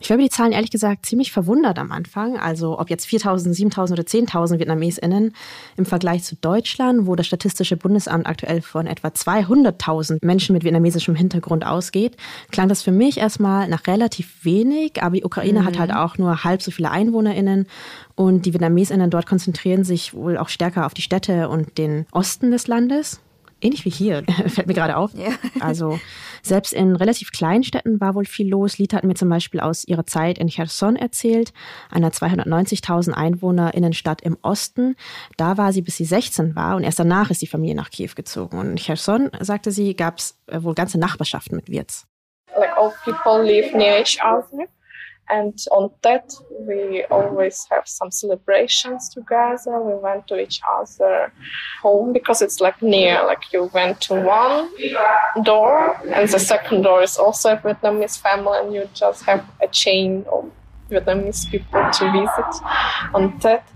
Ich 0.00 0.10
war 0.10 0.16
über 0.16 0.24
die 0.24 0.30
Zahlen 0.30 0.52
ehrlich 0.52 0.70
gesagt 0.70 1.06
ziemlich 1.06 1.32
verwundert 1.32 1.78
am 1.78 1.92
Anfang. 1.92 2.38
Also 2.38 2.78
ob 2.78 2.90
jetzt 2.90 3.06
4.000, 3.06 3.54
7.000 3.54 3.92
oder 3.92 4.02
10.000 4.02 4.58
VietnamesInnen 4.58 5.32
im 5.76 5.86
Vergleich 5.86 6.24
zu 6.24 6.36
Deutschland, 6.36 7.06
wo 7.06 7.16
das 7.16 7.26
Statistische 7.26 7.76
Bundesamt 7.76 8.26
aktuell 8.26 8.62
von 8.62 8.86
etwa 8.86 9.08
200.000 9.08 10.24
Menschen 10.24 10.52
mit 10.52 10.64
vietnamesischem 10.64 11.14
Hintergrund 11.14 11.66
ausgeht, 11.66 12.16
klang 12.50 12.68
das 12.68 12.82
für 12.82 12.92
mich 12.92 13.18
erstmal 13.18 13.68
nach 13.68 13.86
relativ 13.86 14.44
wenig. 14.44 15.02
Aber 15.02 15.16
die 15.16 15.24
Ukraine 15.24 15.60
mhm. 15.60 15.64
hat 15.64 15.78
halt 15.78 15.92
auch 15.92 16.18
nur 16.18 16.44
halb 16.44 16.62
so 16.62 16.70
viele 16.70 16.90
EinwohnerInnen. 16.90 17.66
Und 18.14 18.46
die 18.46 18.52
VietnamesInnen 18.52 19.10
dort 19.10 19.26
konzentrieren 19.26 19.84
sich 19.84 20.14
wohl 20.14 20.38
auch 20.38 20.48
stärker 20.48 20.86
auf 20.86 20.94
die 20.94 21.02
Städte 21.02 21.48
und 21.48 21.78
den 21.78 22.06
Osten 22.10 22.50
des 22.50 22.66
Landes 22.66 23.20
ähnlich 23.60 23.84
wie 23.84 23.90
hier, 23.90 24.24
fällt 24.46 24.66
mir 24.66 24.74
gerade 24.74 24.96
auf. 24.96 25.12
Ja. 25.14 25.28
Also 25.60 25.98
selbst 26.42 26.72
in 26.72 26.94
relativ 26.94 27.32
kleinen 27.32 27.64
Städten 27.64 28.00
war 28.00 28.14
wohl 28.14 28.24
viel 28.24 28.48
los. 28.48 28.78
Lita 28.78 28.96
hat 28.96 29.04
mir 29.04 29.14
zum 29.14 29.28
Beispiel 29.28 29.60
aus 29.60 29.84
ihrer 29.84 30.06
Zeit 30.06 30.38
in 30.38 30.48
Cherson 30.48 30.96
erzählt, 30.96 31.52
einer 31.90 32.10
290.000 32.10 33.12
Einwohner 33.12 33.74
Innenstadt 33.74 34.22
im 34.22 34.36
Osten. 34.42 34.96
Da 35.36 35.58
war 35.58 35.72
sie, 35.72 35.82
bis 35.82 35.96
sie 35.96 36.04
16 36.04 36.54
war 36.54 36.76
und 36.76 36.84
erst 36.84 36.98
danach 37.00 37.30
ist 37.30 37.42
die 37.42 37.46
Familie 37.46 37.74
nach 37.74 37.90
Kiew 37.90 38.10
gezogen. 38.14 38.58
Und 38.58 38.70
in 38.70 38.76
Cherson, 38.76 39.30
sagte 39.40 39.72
sie, 39.72 39.94
gab 39.94 40.18
es 40.18 40.38
äh, 40.46 40.62
wohl 40.62 40.74
ganze 40.74 40.98
Nachbarschaften 40.98 41.56
mit 41.56 41.68
Wirts. 41.68 42.06
Like 42.56 42.76
all 42.76 42.92
people 43.04 43.42
live 43.42 43.74
near 43.74 43.98
each 43.98 44.18
other. 44.22 44.68
And 45.30 45.58
on 45.70 45.90
that, 46.02 46.32
we 46.50 47.04
always 47.10 47.66
have 47.70 47.86
some 47.86 48.10
celebrations 48.10 49.08
together. 49.08 49.80
We 49.80 49.94
went 49.94 50.26
to 50.28 50.40
each 50.40 50.60
other 50.68 51.32
home 51.82 52.12
because 52.12 52.40
it's 52.40 52.60
like 52.60 52.80
near, 52.82 53.24
like 53.24 53.52
you 53.52 53.70
went 53.74 54.00
to 54.02 54.14
one 54.14 54.70
door 55.42 56.00
and 56.12 56.28
the 56.28 56.38
second 56.38 56.82
door 56.82 57.02
is 57.02 57.16
also 57.18 57.52
a 57.52 57.56
Vietnamese 57.56 58.18
family 58.18 58.58
and 58.58 58.74
you 58.74 58.88
just 58.94 59.24
have 59.24 59.44
a 59.62 59.68
chain 59.68 60.24
of 60.32 60.50
Vietnamese 60.90 61.50
people 61.50 61.90
to 61.92 62.12
visit 62.12 62.62
on 63.14 63.38
that. 63.40 63.68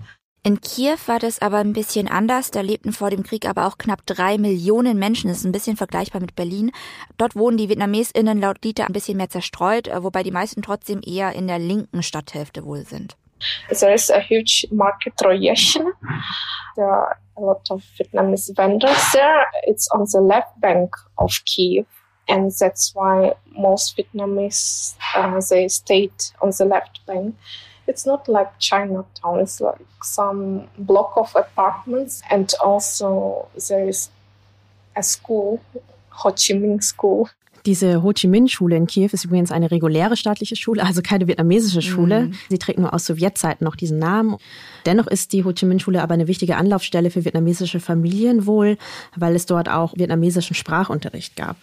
In 0.44 0.60
Kiew 0.60 0.96
war 1.06 1.20
das 1.20 1.40
aber 1.40 1.58
ein 1.58 1.72
bisschen 1.72 2.08
anders. 2.08 2.50
Da 2.50 2.62
lebten 2.62 2.92
vor 2.92 3.10
dem 3.10 3.22
Krieg 3.22 3.48
aber 3.48 3.64
auch 3.64 3.78
knapp 3.78 4.04
drei 4.06 4.38
Millionen 4.38 4.98
Menschen. 4.98 5.28
Das 5.28 5.38
ist 5.38 5.44
ein 5.44 5.52
bisschen 5.52 5.76
vergleichbar 5.76 6.20
mit 6.20 6.34
Berlin. 6.34 6.72
Dort 7.16 7.36
wohnen 7.36 7.58
die 7.58 7.68
VietnamesInnen 7.68 8.40
laut 8.40 8.64
Dieter 8.64 8.86
ein 8.86 8.92
bisschen 8.92 9.18
mehr 9.18 9.28
zerstreut, 9.28 9.86
äh, 9.86 10.02
wobei 10.02 10.24
die 10.24 10.32
meisten 10.32 10.60
trotzdem 10.60 11.00
eher 11.06 11.32
in 11.32 11.46
der 11.46 11.60
linken 11.60 12.02
Stadthälfte 12.02 12.64
wohl 12.64 12.84
sind. 12.84 13.16
There 13.68 13.94
is 13.94 14.10
a 14.10 14.18
huge 14.18 14.66
market 14.72 15.14
projection. 15.16 15.92
There 16.74 16.88
are 16.88 17.16
a 17.36 17.40
lot 17.40 17.70
of 17.70 17.84
Vietnamese 17.96 18.52
vendors 18.56 19.12
there. 19.12 19.46
It's 19.66 19.88
on 19.92 20.06
the 20.06 20.18
left 20.18 20.60
bank 20.60 20.96
of 21.18 21.32
Kiev. 21.44 21.86
And 22.28 22.50
that's 22.58 22.92
why 22.96 23.34
most 23.52 23.96
Vietnamese, 23.96 24.96
uh, 25.14 25.40
they 25.48 25.68
stayed 25.68 26.12
on 26.40 26.50
the 26.50 26.64
left 26.64 26.98
bank. 27.06 27.36
It's 27.86 28.06
not 28.06 28.28
like 28.28 28.48
Chinatown. 28.58 29.40
It's 29.40 29.60
like 29.60 29.80
some 30.02 30.68
block 30.78 31.16
of 31.16 31.34
apartments. 31.34 32.22
And 32.30 32.52
also 32.62 33.48
there 33.68 33.88
is 33.88 34.10
a 34.96 35.02
school, 35.02 35.60
Ho 36.10 36.30
Chi 36.30 36.54
Minh 36.54 36.82
School. 36.82 37.28
Diese 37.64 38.02
Ho 38.02 38.12
Chi 38.12 38.26
Minh-Schule 38.26 38.74
in 38.76 38.86
Kiew 38.88 39.08
ist 39.12 39.24
übrigens 39.24 39.52
eine 39.52 39.70
reguläre 39.70 40.16
staatliche 40.16 40.56
Schule, 40.56 40.84
also 40.84 41.00
keine 41.00 41.28
vietnamesische 41.28 41.80
Schule. 41.80 42.22
Mhm. 42.22 42.34
Sie 42.50 42.58
trägt 42.58 42.80
nur 42.80 42.92
aus 42.92 43.06
Sowjetzeiten 43.06 43.64
noch 43.64 43.76
diesen 43.76 44.00
Namen. 44.00 44.36
Dennoch 44.84 45.06
ist 45.06 45.32
die 45.32 45.44
Ho 45.44 45.52
Chi 45.52 45.66
Minh-Schule 45.66 46.02
aber 46.02 46.14
eine 46.14 46.26
wichtige 46.26 46.56
Anlaufstelle 46.56 47.10
für 47.10 47.24
vietnamesische 47.24 47.78
Familien 47.78 48.46
wohl, 48.46 48.78
weil 49.14 49.36
es 49.36 49.46
dort 49.46 49.68
auch 49.68 49.94
vietnamesischen 49.96 50.56
Sprachunterricht 50.56 51.36
gab. 51.36 51.56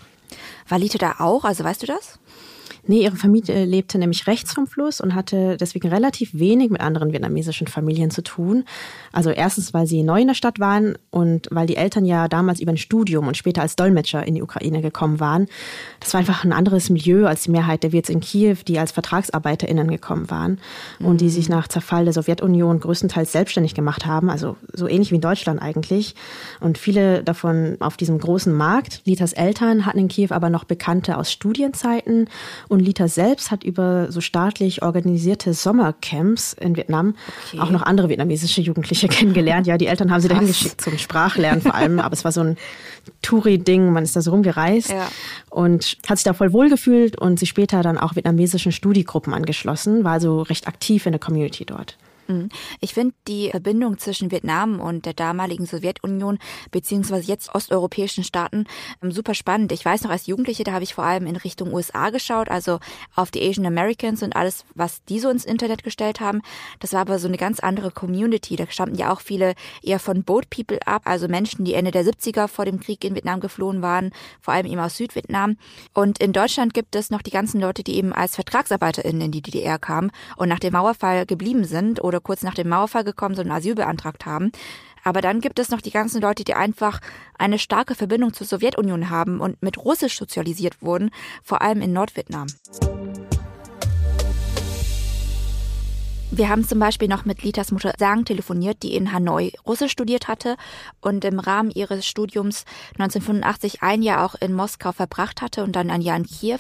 War 0.70 0.80
Lito 0.80 0.98
da 0.98 1.16
auch? 1.20 1.44
Also 1.44 1.66
weißt 1.66 1.84
du 1.84 1.88
das? 1.88 2.18
Nee, 2.90 3.04
ihre 3.04 3.18
Familie 3.18 3.66
lebte 3.66 4.00
nämlich 4.00 4.26
rechts 4.26 4.52
vom 4.52 4.66
Fluss 4.66 5.00
und 5.00 5.14
hatte 5.14 5.58
deswegen 5.58 5.90
relativ 5.90 6.32
wenig 6.34 6.72
mit 6.72 6.82
anderen 6.82 7.14
vietnamesischen 7.14 7.68
Familien 7.68 8.10
zu 8.10 8.24
tun. 8.24 8.64
Also 9.12 9.30
erstens, 9.30 9.76
weil 9.76 9.86
sie 9.86 10.02
neu 10.02 10.22
in 10.22 10.28
der 10.28 10.34
Stadt 10.34 10.60
waren 10.60 10.98
und 11.12 11.48
weil 11.52 11.68
die 11.68 11.76
Eltern 11.76 12.04
ja 12.04 12.28
damals 12.28 12.60
über 12.60 12.72
ein 12.72 12.78
Studium 12.78 13.28
und 13.28 13.38
später 13.38 13.62
als 13.62 13.76
Dolmetscher 13.76 14.26
in 14.26 14.34
die 14.34 14.42
Ukraine 14.42 14.82
gekommen 14.82 15.20
waren. 15.20 15.46
Das 16.00 16.16
war 16.16 16.20
einfach 16.20 16.44
ein 16.44 16.52
anderes 16.52 16.90
Milieu 16.90 17.28
als 17.28 17.44
die 17.44 17.52
Mehrheit 17.52 17.84
der 17.84 17.92
Wirts 17.92 18.10
in 18.10 18.22
Kiew, 18.22 18.58
die 18.68 18.80
als 18.80 18.92
VertragsarbeiterInnen 18.92 19.88
gekommen 19.88 20.32
waren 20.32 20.58
und 21.00 21.22
die 21.22 21.30
sich 21.30 21.48
nach 21.48 21.68
Zerfall 21.68 22.06
der 22.06 22.14
Sowjetunion 22.14 22.80
größtenteils 22.80 23.32
selbstständig 23.32 23.76
gemacht 23.76 24.08
haben, 24.08 24.32
also 24.32 24.58
so 24.74 24.88
ähnlich 24.88 25.12
wie 25.12 25.16
in 25.18 25.22
Deutschland 25.22 25.62
eigentlich. 25.62 26.16
Und 26.60 26.80
viele 26.80 27.24
davon 27.24 27.78
auf 27.82 27.98
diesem 27.98 28.18
großen 28.18 28.52
Markt. 28.52 29.02
Litas 29.06 29.34
Eltern 29.34 29.86
hatten 29.86 30.00
in 30.00 30.08
Kiew 30.08 30.30
aber 30.32 30.50
noch 30.50 30.64
Bekannte 30.64 31.16
aus 31.16 31.32
Studienzeiten 31.32 32.28
und 32.68 32.79
Lita 32.80 33.08
selbst 33.08 33.52
hat 33.52 33.64
über 33.64 34.12
so 34.12 34.22
staatlich 34.22 34.82
organisierte 34.82 35.54
Sommercamps 35.54 36.54
in 36.54 36.76
Vietnam 36.76 37.16
okay. 37.48 37.60
auch 37.60 37.70
noch 37.70 37.82
andere 37.84 38.10
vietnamesische 38.10 38.62
Jugendliche 38.62 39.08
kennengelernt. 39.10 39.68
Ja, 39.68 39.78
die 39.78 39.88
Eltern 39.88 40.12
haben 40.12 40.22
sie 40.22 40.28
dahin 40.28 40.48
geschickt 40.48 40.82
zum 40.82 40.98
Sprachlernen 40.98 41.62
vor 41.62 41.76
allem, 41.76 42.00
aber 42.00 42.14
es 42.14 42.24
war 42.24 42.32
so 42.32 42.42
ein 42.42 42.58
Touri-Ding, 43.22 43.92
man 43.92 44.04
ist 44.04 44.16
da 44.16 44.22
so 44.22 44.32
rumgereist 44.32 44.90
ja. 44.90 45.08
und 45.50 45.98
hat 46.08 46.18
sich 46.18 46.24
da 46.24 46.34
voll 46.34 46.54
wohlgefühlt 46.54 47.18
und 47.18 47.40
sich 47.40 47.50
später 47.50 47.82
dann 47.82 47.98
auch 47.98 48.16
vietnamesischen 48.16 48.72
Studiegruppen 48.72 49.34
angeschlossen, 49.34 50.04
war 50.04 50.14
also 50.14 50.42
recht 50.42 50.68
aktiv 50.68 51.06
in 51.06 51.14
der 51.14 51.20
Community 51.20 51.66
dort. 51.66 51.98
Mhm. 52.30 52.50
Ich 52.80 52.94
finde 52.94 53.16
die 53.28 53.50
Verbindung 53.50 53.98
zwischen 53.98 54.32
Vietnam 54.32 54.80
und 54.80 55.06
der 55.06 55.14
damaligen 55.14 55.66
Sowjetunion 55.66 56.38
beziehungsweise 56.72 57.28
jetzt 57.28 57.54
osteuropäischen 57.54 58.24
Staaten 58.24 58.66
ähm, 59.02 59.12
super 59.12 59.34
spannend. 59.34 59.72
Ich 59.72 59.84
weiß 59.84 60.04
noch, 60.04 60.12
als 60.12 60.28
Jugendliche, 60.28 60.64
da 60.64 60.74
habe 60.74 60.84
ich 60.84 60.94
vor 60.94 61.04
allem 61.04 61.26
in 61.26 61.36
Richtung 61.36 61.74
USA 61.74 62.12
geschaut, 62.12 62.50
also 62.50 62.80
auf 63.16 63.32
die 63.32 63.42
Asian 63.42 63.66
Americans 63.66 64.22
und 64.22 64.36
alles, 64.36 64.64
was 64.76 65.04
die 65.06 65.20
so 65.20 65.30
ins 65.30 65.44
Internet 65.44 65.84
gestellt 65.84 66.20
haben. 66.20 66.42
Das 66.80 66.94
war 66.94 67.02
aber 67.02 67.18
so 67.18 67.28
eine 67.28 67.38
ganz 67.38 67.60
andere 67.60 67.92
Community. 67.92 68.56
Da 68.56 68.68
stammten 68.70 68.96
ja 68.96 69.12
auch 69.12 69.22
viele 69.22 69.56
eher 69.82 70.00
von 70.00 70.24
Boat 70.24 70.50
People 70.50 70.80
ab, 70.86 71.04
also 71.06 71.28
Menschen, 71.28 71.66
die 71.66 71.74
Ende 71.74 71.92
der 71.92 72.06
70er 72.06 72.48
vor 72.48 72.66
dem 72.66 72.80
Krieg 72.80 73.04
in 73.04 73.16
Vietnam 73.16 73.40
geflohen 73.40 73.82
waren, 73.82 74.12
vor 74.40 74.54
allem 74.54 74.68
eben 74.68 74.80
aus 74.80 74.98
Südvietnam. 74.98 75.58
Und 75.94 76.20
in 76.20 76.32
Deutschland 76.32 76.76
gibt 76.76 76.96
es 76.96 77.10
noch 77.10 77.24
die 77.24 77.32
ganzen 77.32 77.60
Leute, 77.60 77.84
die 77.84 77.96
eben 77.96 78.14
als 78.14 78.36
VertragsarbeiterInnen 78.36 79.22
in 79.22 79.32
die 79.32 79.42
DDR 79.42 79.80
kamen 79.80 80.12
und 80.38 80.50
nach 80.50 80.60
dem 80.60 80.74
Mauerfall 80.74 81.26
geblieben 81.26 81.64
sind 81.64 82.04
oder 82.04 82.19
kurz 82.22 82.44
nach 82.44 82.54
dem 82.54 82.70
Mauerfall 82.70 83.04
gekommen 83.04 83.36
sind 83.36 83.48
und 83.48 83.52
Asyl 83.52 83.76
beantragt 83.76 84.26
haben. 84.26 84.52
Aber 85.04 85.22
dann 85.22 85.42
gibt 85.42 85.60
es 85.60 85.70
noch 85.70 85.82
die 85.82 85.92
ganzen 85.92 86.22
Leute, 86.22 86.44
die 86.44 86.54
einfach 86.54 87.00
eine 87.38 87.60
starke 87.60 87.96
Verbindung 87.96 88.34
zur 88.34 88.48
Sowjetunion 88.48 89.10
haben 89.10 89.40
und 89.40 89.62
mit 89.62 89.78
Russisch 89.78 90.18
sozialisiert 90.18 90.82
wurden, 90.82 91.12
vor 91.44 91.62
allem 91.62 91.82
in 91.82 91.94
Nordvietnam. 91.94 92.48
Wir 96.32 96.48
haben 96.48 96.64
zum 96.68 96.78
Beispiel 96.78 97.08
noch 97.08 97.26
mit 97.26 97.42
Litas 97.42 97.72
Mutter 97.72 97.94
Sang 97.98 98.24
telefoniert, 98.24 98.84
die 98.84 98.96
in 98.96 99.12
Hanoi 99.12 99.52
Russisch 99.66 99.92
studiert 99.92 100.28
hatte 100.28 100.58
und 101.02 101.26
im 101.26 101.40
Rahmen 101.40 101.72
ihres 101.72 102.06
Studiums 102.06 102.66
1985 103.00 103.82
ein 103.82 104.04
Jahr 104.04 104.24
auch 104.24 104.36
in 104.36 104.54
Moskau 104.54 104.92
verbracht 104.92 105.42
hatte 105.42 105.64
und 105.64 105.76
dann 105.76 105.90
ein 105.90 106.02
Jahr 106.02 106.18
in 106.18 106.28
Kiew. 106.28 106.60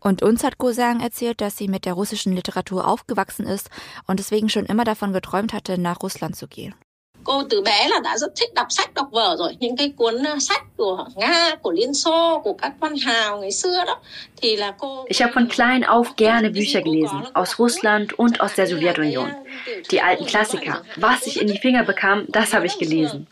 Und 0.00 0.22
uns 0.22 0.44
hat 0.44 0.58
Gosang 0.58 1.00
erzählt, 1.00 1.40
dass 1.40 1.56
sie 1.56 1.68
mit 1.68 1.84
der 1.84 1.94
russischen 1.94 2.34
Literatur 2.34 2.86
aufgewachsen 2.86 3.46
ist 3.46 3.68
und 4.06 4.18
deswegen 4.18 4.48
schon 4.48 4.66
immer 4.66 4.84
davon 4.84 5.12
geträumt 5.12 5.52
hatte, 5.52 5.78
nach 5.78 6.02
Russland 6.02 6.36
zu 6.36 6.46
gehen. 6.46 6.74
cô 7.28 7.42
từ 7.50 7.62
bé 7.62 7.88
là 7.88 8.00
đã 8.04 8.16
rất 8.18 8.32
thích 8.36 8.54
đọc 8.54 8.66
sách 8.70 8.94
đọc 8.94 9.08
vở 9.12 9.36
rồi. 9.38 9.56
Những 9.60 9.76
cái 9.76 9.92
cuốn 9.96 10.14
sách 10.40 10.62
của 10.76 11.06
nga 11.16 11.54
của 11.62 11.72
liên 11.72 11.94
xô 11.94 12.40
của 12.44 12.52
các 12.52 12.72
văn 12.80 12.96
hào 12.96 13.40
ngày 13.40 13.52
xưa 13.52 13.84
đó 13.86 13.98
thì 14.36 14.56
là 14.56 14.72
cô 14.78 15.04
Ich 15.08 15.20
habe 15.20 15.32
von 15.34 15.48
klein 15.48 15.80
auf 15.80 16.04
gerne 16.16 16.48
Bücher 16.52 16.82
gelesen 16.84 17.32
aus 17.32 17.54
Russland 17.58 18.08
und 18.16 18.38
aus 18.38 18.58
der 18.58 18.68
Sowjetunion. 18.68 19.28
Die 19.90 20.00
alten 20.00 20.26
Klassiker. 20.26 20.82
Was 20.96 21.26
ich 21.26 21.40
in 21.40 21.46
die 21.46 21.58
Finger 21.62 21.82
bekam 21.82 22.24
das 22.32 22.54
habe 22.54 22.66
ich 22.66 22.78
gelesen. 22.78 23.26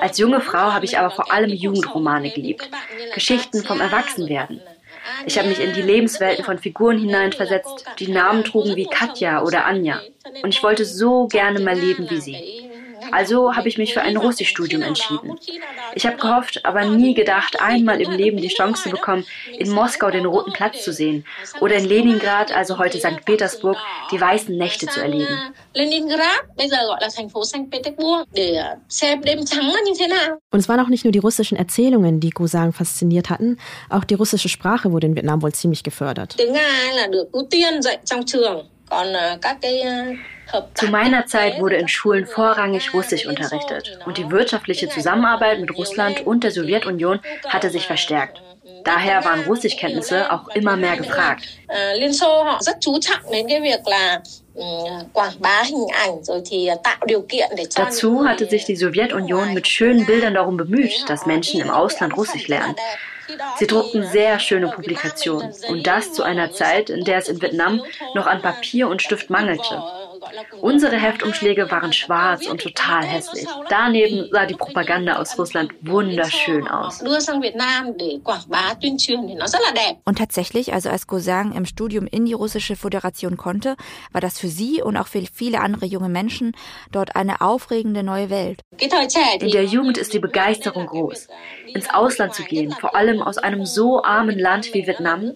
Als 0.00 0.18
junge 0.18 0.40
Frau 0.40 0.72
habe 0.72 0.84
ich 0.84 0.98
aber 0.98 1.10
vor 1.10 1.32
allem 1.32 1.50
Jugendromane 1.50 2.30
geliebt. 2.30 2.68
Geschichten 3.14 3.62
vom 3.62 3.80
Erwachsenwerden 3.80 4.60
ich 5.26 5.38
habe 5.38 5.48
mich 5.48 5.60
in 5.60 5.72
die 5.72 5.82
Lebenswelten 5.82 6.44
von 6.44 6.58
Figuren 6.58 6.98
hineinversetzt, 6.98 7.84
die 7.98 8.08
Namen 8.08 8.44
trugen 8.44 8.76
wie 8.76 8.86
Katja 8.86 9.42
oder 9.42 9.66
Anja. 9.66 10.00
Und 10.42 10.54
ich 10.54 10.62
wollte 10.62 10.84
so 10.84 11.26
gerne 11.26 11.60
mal 11.60 11.78
leben 11.78 12.08
wie 12.10 12.20
sie. 12.20 12.69
Also 13.12 13.54
habe 13.56 13.68
ich 13.68 13.78
mich 13.78 13.94
für 13.94 14.02
ein 14.02 14.16
Russischstudium 14.16 14.82
entschieden. 14.82 15.38
Ich 15.94 16.06
habe 16.06 16.16
gehofft, 16.16 16.64
aber 16.64 16.84
nie 16.84 17.14
gedacht, 17.14 17.60
einmal 17.60 18.00
im 18.00 18.10
Leben 18.12 18.38
die 18.38 18.48
Chance 18.48 18.84
zu 18.84 18.90
bekommen, 18.90 19.24
in 19.58 19.70
Moskau 19.70 20.10
den 20.10 20.26
Roten 20.26 20.52
Platz 20.52 20.84
zu 20.84 20.92
sehen 20.92 21.24
oder 21.60 21.76
in 21.76 21.84
Leningrad, 21.84 22.52
also 22.52 22.78
heute 22.78 22.98
St. 22.98 23.24
Petersburg, 23.24 23.76
die 24.10 24.20
weißen 24.20 24.56
Nächte 24.56 24.86
zu 24.86 25.00
erleben. 25.00 25.38
Und 30.50 30.60
es 30.60 30.68
waren 30.68 30.80
auch 30.80 30.88
nicht 30.88 31.04
nur 31.04 31.12
die 31.12 31.18
russischen 31.18 31.56
Erzählungen, 31.56 32.20
die 32.20 32.30
Gusang 32.30 32.72
fasziniert 32.72 33.30
hatten, 33.30 33.58
auch 33.88 34.04
die 34.04 34.14
russische 34.14 34.48
Sprache 34.48 34.92
wurde 34.92 35.06
in 35.06 35.16
Vietnam 35.16 35.42
wohl 35.42 35.52
ziemlich 35.52 35.82
gefördert. 35.82 36.36
Zu 40.74 40.88
meiner 40.88 41.26
Zeit 41.26 41.60
wurde 41.60 41.76
in 41.76 41.86
Schulen 41.88 42.26
vorrangig 42.26 42.92
Russisch 42.92 43.26
unterrichtet 43.26 44.00
und 44.04 44.18
die 44.18 44.30
wirtschaftliche 44.30 44.88
Zusammenarbeit 44.88 45.60
mit 45.60 45.76
Russland 45.76 46.26
und 46.26 46.42
der 46.42 46.50
Sowjetunion 46.50 47.20
hatte 47.48 47.70
sich 47.70 47.86
verstärkt. 47.86 48.42
Daher 48.84 49.24
waren 49.24 49.44
Russischkenntnisse 49.44 50.32
auch 50.32 50.48
immer 50.48 50.76
mehr 50.76 50.96
gefragt. 50.96 51.46
Dazu 57.74 58.26
hatte 58.26 58.46
sich 58.46 58.64
die 58.64 58.76
Sowjetunion 58.76 59.54
mit 59.54 59.68
schönen 59.68 60.06
Bildern 60.06 60.34
darum 60.34 60.56
bemüht, 60.56 61.08
dass 61.08 61.26
Menschen 61.26 61.60
im 61.60 61.70
Ausland 61.70 62.16
Russisch 62.16 62.48
lernen. 62.48 62.74
Sie 63.58 63.66
druckten 63.66 64.06
sehr 64.06 64.38
schöne 64.38 64.68
Publikationen 64.68 65.52
und 65.68 65.86
das 65.86 66.12
zu 66.12 66.22
einer 66.22 66.52
Zeit, 66.52 66.90
in 66.90 67.04
der 67.04 67.18
es 67.18 67.28
in 67.28 67.40
Vietnam 67.40 67.82
noch 68.14 68.26
an 68.26 68.42
Papier 68.42 68.88
und 68.88 69.02
Stift 69.02 69.30
mangelte. 69.30 69.82
Unsere 70.60 70.96
Heftumschläge 70.96 71.70
waren 71.70 71.92
schwarz 71.92 72.46
und 72.46 72.60
total 72.60 73.04
hässlich. 73.04 73.46
Daneben 73.68 74.28
sah 74.30 74.46
die 74.46 74.54
Propaganda 74.54 75.16
aus 75.16 75.38
Russland 75.38 75.72
wunderschön 75.80 76.68
aus. 76.68 77.02
Und 80.04 80.18
tatsächlich, 80.18 80.72
also 80.72 80.90
als 80.90 81.06
Gosang 81.06 81.52
im 81.52 81.64
Studium 81.64 82.06
in 82.06 82.24
die 82.26 82.32
russische 82.32 82.76
Föderation 82.76 83.36
konnte, 83.36 83.76
war 84.12 84.20
das 84.20 84.38
für 84.38 84.48
sie 84.48 84.82
und 84.82 84.96
auch 84.96 85.06
für 85.06 85.22
viele 85.32 85.60
andere 85.60 85.86
junge 85.86 86.08
Menschen 86.08 86.52
dort 86.92 87.16
eine 87.16 87.40
aufregende 87.40 88.02
neue 88.02 88.30
Welt. 88.30 88.60
In 88.78 89.50
der 89.50 89.64
Jugend 89.64 89.98
ist 89.98 90.12
die 90.12 90.18
Begeisterung 90.18 90.86
groß, 90.86 91.28
ins 91.74 91.90
Ausland 91.90 92.34
zu 92.34 92.42
gehen, 92.44 92.72
vor 92.72 92.94
allem 92.94 93.22
aus 93.22 93.38
einem 93.38 93.64
so 93.64 94.02
armen 94.02 94.38
Land 94.38 94.72
wie 94.74 94.86
Vietnam, 94.86 95.32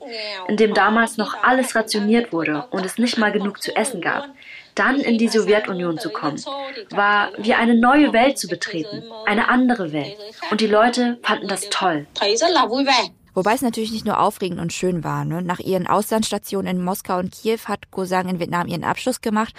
in 0.48 0.56
dem 0.56 0.74
damals 0.74 1.16
noch 1.16 1.42
alles 1.42 1.74
rationiert 1.74 2.32
wurde 2.32 2.66
und 2.70 2.84
es 2.84 2.98
nicht 2.98 3.18
mal 3.18 3.32
genug 3.32 3.62
zu 3.62 3.74
essen 3.76 4.00
gab 4.00 4.28
dann 4.75 5.00
in 5.00 5.19
die 5.19 5.28
Sowjetunion 5.28 5.99
zu 5.99 6.11
kommen, 6.11 6.43
war 6.90 7.31
wie 7.38 7.54
eine 7.54 7.75
neue 7.75 8.12
Welt 8.12 8.38
zu 8.38 8.49
betreten, 8.49 9.04
eine 9.26 9.49
andere 9.49 9.93
Welt. 9.93 10.16
Und 10.50 10.61
die 10.61 10.66
Leute 10.66 11.19
fanden 11.23 11.49
das 11.49 11.69
toll. 11.71 12.07
Wobei 13.34 13.54
es 13.54 13.62
natürlich 13.62 13.90
nicht 13.90 14.06
nur 14.06 14.20
aufregend 14.20 14.60
und 14.60 14.72
schön 14.72 15.02
war. 15.02 15.24
Ne? 15.24 15.42
Nach 15.42 15.58
ihren 15.58 15.88
Auslandsstationen 15.88 16.76
in 16.76 16.84
Moskau 16.84 17.18
und 17.18 17.32
Kiew 17.32 17.58
hat 17.64 17.90
Gosang 17.90 18.28
in 18.28 18.38
Vietnam 18.38 18.68
ihren 18.68 18.84
Abschluss 18.84 19.20
gemacht 19.20 19.52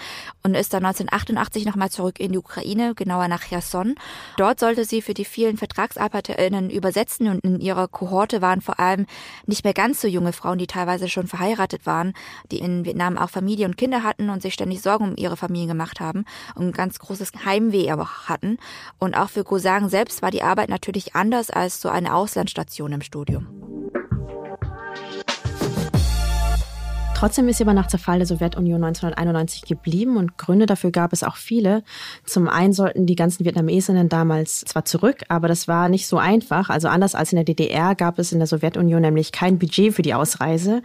und 0.44 0.55
ist 0.55 0.74
dann 0.74 0.86
1988 0.86 1.65
nochmal 1.65 1.91
zurück 1.91 2.20
in 2.20 2.32
die 2.32 2.38
Ukraine, 2.38 2.96
genauer 2.96 3.27
nach 3.27 3.44
Cherson. 3.44 3.96
Dort 4.38 4.62
sollte 4.62 4.86
sie 4.86 5.01
für 5.01 5.13
die 5.13 5.25
vielen 5.25 5.58
VertragsarbeiterInnen 5.58 6.70
übersetzen 6.70 7.27
und 7.27 7.44
in 7.44 7.60
ihrer 7.60 7.89
Kohorte 7.89 8.41
waren 8.41 8.62
vor 8.62 8.79
allem 8.79 9.08
nicht 9.46 9.65
mehr 9.65 9.74
ganz 9.74 10.00
so 10.00 10.08
junge 10.08 10.32
Frauen, 10.32 10.58
die 10.58 10.67
teilweise 10.67 11.10
schon 11.10 11.27
verheiratet 11.27 11.86
waren, 11.86 12.13
die 12.51 12.60
in 12.60 12.86
Vietnam 12.86 13.17
auch 13.17 13.29
Familie 13.29 13.65
und 13.65 13.77
Kinder 13.77 14.03
hatten 14.03 14.29
und 14.29 14.41
sich 14.41 14.53
ständig 14.53 14.82
Sorgen 14.82 15.10
um 15.10 15.17
ihre 15.17 15.36
Familien 15.36 15.67
gemacht 15.67 16.00
haben 16.00 16.24
und 16.55 16.67
ein 16.67 16.72
ganz 16.72 17.00
großes 17.00 17.32
Heimweh 17.44 17.91
aber 17.91 18.29
hatten. 18.29 18.58
Und 19.00 19.15
auch 19.15 19.29
für 19.29 19.44
Gosang 19.44 19.89
selbst 19.89 20.22
war 20.22 20.32
die 20.32 20.44
Arbeit 20.44 20.70
natürlich 20.70 21.15
anders 21.15 21.50
als 21.50 21.82
so 21.82 21.89
eine 21.89 22.15
Auslandsstation 22.15 22.94
im 22.94 23.01
Studium. 23.01 23.65
Trotzdem 27.16 27.48
ist 27.48 27.58
sie 27.58 27.64
aber 27.64 27.74
nach 27.74 27.88
Zerfall 27.88 28.18
der 28.18 28.28
Sowjetunion 28.28 28.84
1991 28.84 29.62
geblieben 29.62 30.18
und 30.18 30.38
Gründe 30.38 30.66
dafür 30.66 30.92
gab 30.92 31.14
es 31.14 31.24
auch 31.24 31.38
viele. 31.38 31.82
Zum 32.26 32.50
einen 32.50 32.74
sollten 32.74 33.06
die 33.06 33.16
ganzen 33.16 33.46
Vietnamesinnen 33.46 34.10
damals 34.10 34.66
zwar 34.66 34.84
zurück, 34.84 35.22
aber 35.30 35.48
das 35.48 35.70
war 35.70 35.88
nicht 35.88 36.08
so 36.08 36.18
einfach. 36.18 36.70
Also 36.70 36.90
anders 36.90 37.16
als 37.16 37.32
in 37.32 37.38
der 37.38 37.46
DDR 37.46 37.96
gab 37.96 38.20
es 38.20 38.34
in 38.34 38.40
der 38.40 38.48
Sowjetunion 38.48 39.02
nämlich 39.02 39.32
kein 39.32 39.58
Budget 39.58 39.94
für 39.94 40.02
die 40.02 40.14
Ausreise. 40.14 40.82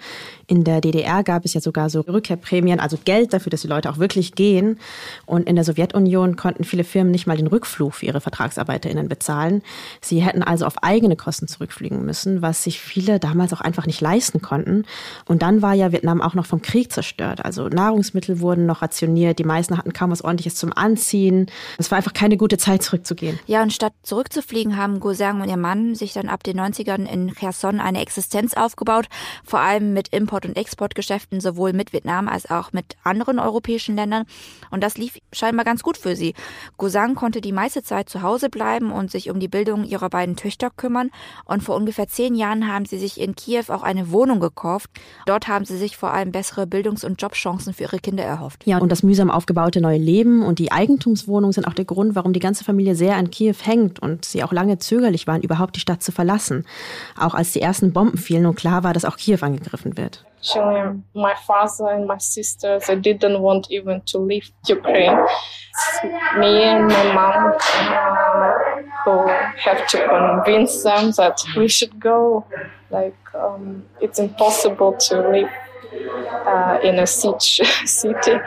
In 0.46 0.62
der 0.62 0.80
DDR 0.80 1.24
gab 1.24 1.44
es 1.44 1.52
ja 1.54 1.60
sogar 1.60 1.90
so 1.90 2.02
Rückkehrprämien, 2.02 2.78
also 2.78 2.96
Geld 3.04 3.32
dafür, 3.32 3.50
dass 3.50 3.62
die 3.62 3.68
Leute 3.68 3.90
auch 3.90 3.98
wirklich 3.98 4.36
gehen. 4.36 4.78
Und 5.26 5.48
in 5.48 5.56
der 5.56 5.64
Sowjetunion 5.64 6.36
konnten 6.36 6.62
viele 6.62 6.84
Firmen 6.84 7.10
nicht 7.10 7.26
mal 7.26 7.38
den 7.38 7.48
Rückflug 7.48 7.96
für 7.96 8.06
ihre 8.06 8.20
VertragsarbeiterInnen 8.20 9.08
bezahlen. 9.08 9.62
Sie 10.00 10.22
hätten 10.22 10.44
also 10.44 10.64
auf 10.64 10.84
eigene 10.84 11.16
Kosten 11.16 11.48
zurückfliegen 11.48 12.04
müssen, 12.04 12.40
was 12.40 12.62
sich 12.62 12.80
viele 12.80 13.18
damals 13.18 13.52
auch 13.52 13.60
einfach 13.60 13.86
nicht 13.86 14.00
leisten 14.00 14.40
konnten. 14.40 14.84
Und 15.26 15.42
dann 15.42 15.60
war 15.60 15.74
ja 15.74 15.90
Vietnam 15.90 16.20
auch 16.30 16.34
noch 16.34 16.46
vom 16.46 16.62
Krieg 16.62 16.92
zerstört. 16.92 17.44
Also 17.44 17.68
Nahrungsmittel 17.68 18.40
wurden 18.40 18.66
noch 18.66 18.82
rationiert, 18.82 19.38
die 19.38 19.44
meisten 19.44 19.76
hatten 19.76 19.92
kaum 19.92 20.10
was 20.10 20.22
ordentliches 20.22 20.54
zum 20.54 20.72
Anziehen. 20.72 21.46
Es 21.78 21.90
war 21.90 21.98
einfach 21.98 22.12
keine 22.12 22.36
gute 22.36 22.56
Zeit, 22.56 22.82
zurückzugehen. 22.82 23.38
Ja, 23.46 23.62
und 23.62 23.72
statt 23.72 23.92
zurückzufliegen, 24.02 24.76
haben 24.76 25.00
Gosang 25.00 25.40
und 25.40 25.48
ihr 25.48 25.56
Mann 25.56 25.94
sich 25.94 26.12
dann 26.12 26.28
ab 26.28 26.42
den 26.42 26.58
90ern 26.58 27.06
in 27.10 27.34
Cherson 27.34 27.80
eine 27.80 28.00
Existenz 28.00 28.54
aufgebaut, 28.54 29.06
vor 29.44 29.60
allem 29.60 29.92
mit 29.92 30.08
Import- 30.08 30.46
und 30.46 30.56
Exportgeschäften, 30.56 31.40
sowohl 31.40 31.72
mit 31.72 31.92
Vietnam 31.92 32.28
als 32.28 32.48
auch 32.50 32.72
mit 32.72 32.96
anderen 33.02 33.38
europäischen 33.38 33.96
Ländern. 33.96 34.24
Und 34.70 34.82
das 34.82 34.96
lief 34.96 35.18
scheinbar 35.32 35.64
ganz 35.64 35.82
gut 35.82 35.96
für 35.96 36.14
sie. 36.14 36.34
Gosang 36.76 37.14
konnte 37.14 37.40
die 37.40 37.52
meiste 37.52 37.82
Zeit 37.82 38.08
zu 38.08 38.22
Hause 38.22 38.48
bleiben 38.48 38.92
und 38.92 39.10
sich 39.10 39.30
um 39.30 39.40
die 39.40 39.48
Bildung 39.48 39.84
ihrer 39.84 40.10
beiden 40.10 40.36
Töchter 40.36 40.70
kümmern. 40.70 41.10
Und 41.44 41.62
vor 41.62 41.76
ungefähr 41.76 42.08
zehn 42.08 42.34
Jahren 42.34 42.72
haben 42.72 42.86
sie 42.86 42.98
sich 42.98 43.20
in 43.20 43.34
Kiew 43.34 43.64
auch 43.68 43.82
eine 43.82 44.10
Wohnung 44.10 44.40
gekauft. 44.40 44.90
Dort 45.26 45.48
haben 45.48 45.64
sie 45.64 45.76
sich 45.76 45.96
vor 45.96 46.09
vor 46.10 46.16
allem 46.16 46.32
bessere 46.32 46.66
Bildungs- 46.66 47.04
und 47.04 47.22
Jobchancen 47.22 47.72
für 47.72 47.84
ihre 47.84 48.00
Kinder 48.00 48.24
erhofft. 48.24 48.66
Ja, 48.66 48.78
und 48.78 48.90
das 48.90 49.04
mühsam 49.04 49.30
aufgebaute 49.30 49.80
neue 49.80 49.96
Leben 49.96 50.42
und 50.42 50.58
die 50.58 50.72
Eigentumswohnung 50.72 51.52
sind 51.52 51.68
auch 51.68 51.72
der 51.72 51.84
Grund, 51.84 52.16
warum 52.16 52.32
die 52.32 52.40
ganze 52.40 52.64
Familie 52.64 52.96
sehr 52.96 53.14
an 53.14 53.30
Kiew 53.30 53.54
hängt 53.62 54.00
und 54.00 54.24
sie 54.24 54.42
auch 54.42 54.50
lange 54.50 54.78
zögerlich 54.78 55.28
waren, 55.28 55.40
überhaupt 55.40 55.76
die 55.76 55.80
Stadt 55.80 56.02
zu 56.02 56.10
verlassen. 56.10 56.66
Auch 57.16 57.34
als 57.34 57.52
die 57.52 57.60
ersten 57.60 57.92
Bomben 57.92 58.18
fielen 58.18 58.46
und 58.46 58.56
klar 58.56 58.82
war, 58.82 58.92
dass 58.92 59.04
auch 59.04 59.16
Kiew 59.16 59.38
angegriffen 59.40 59.96
wird. 59.96 60.24
Actually, 60.40 61.00
my 61.14 61.34
father 61.46 61.90
and 61.90 62.08
my 62.08 62.18
sisters, 62.18 62.86
they 62.86 62.96
didn't 62.96 63.40
want 63.40 63.70
even 63.70 64.02
to 64.06 64.18
leave 64.18 64.50
Ukraine. 64.68 65.16
Me 66.38 66.64
and 66.64 66.88
my 66.88 67.12
mom 67.14 67.54
uh, 67.54 68.52
who 69.04 69.28
have 69.58 69.86
to 69.86 69.98
convince 70.08 70.82
them 70.82 71.12
that 71.12 71.40
we 71.56 71.68
should 71.68 72.00
go. 72.00 72.44
Like, 72.90 73.14
um, 73.34 73.84
it's 74.00 74.18
impossible 74.18 74.94
to 75.08 75.30
live 75.30 75.50
uh, 75.92 76.78
in 76.82 76.98
a 76.98 77.06
siege 77.06 77.62
city. 77.86 78.38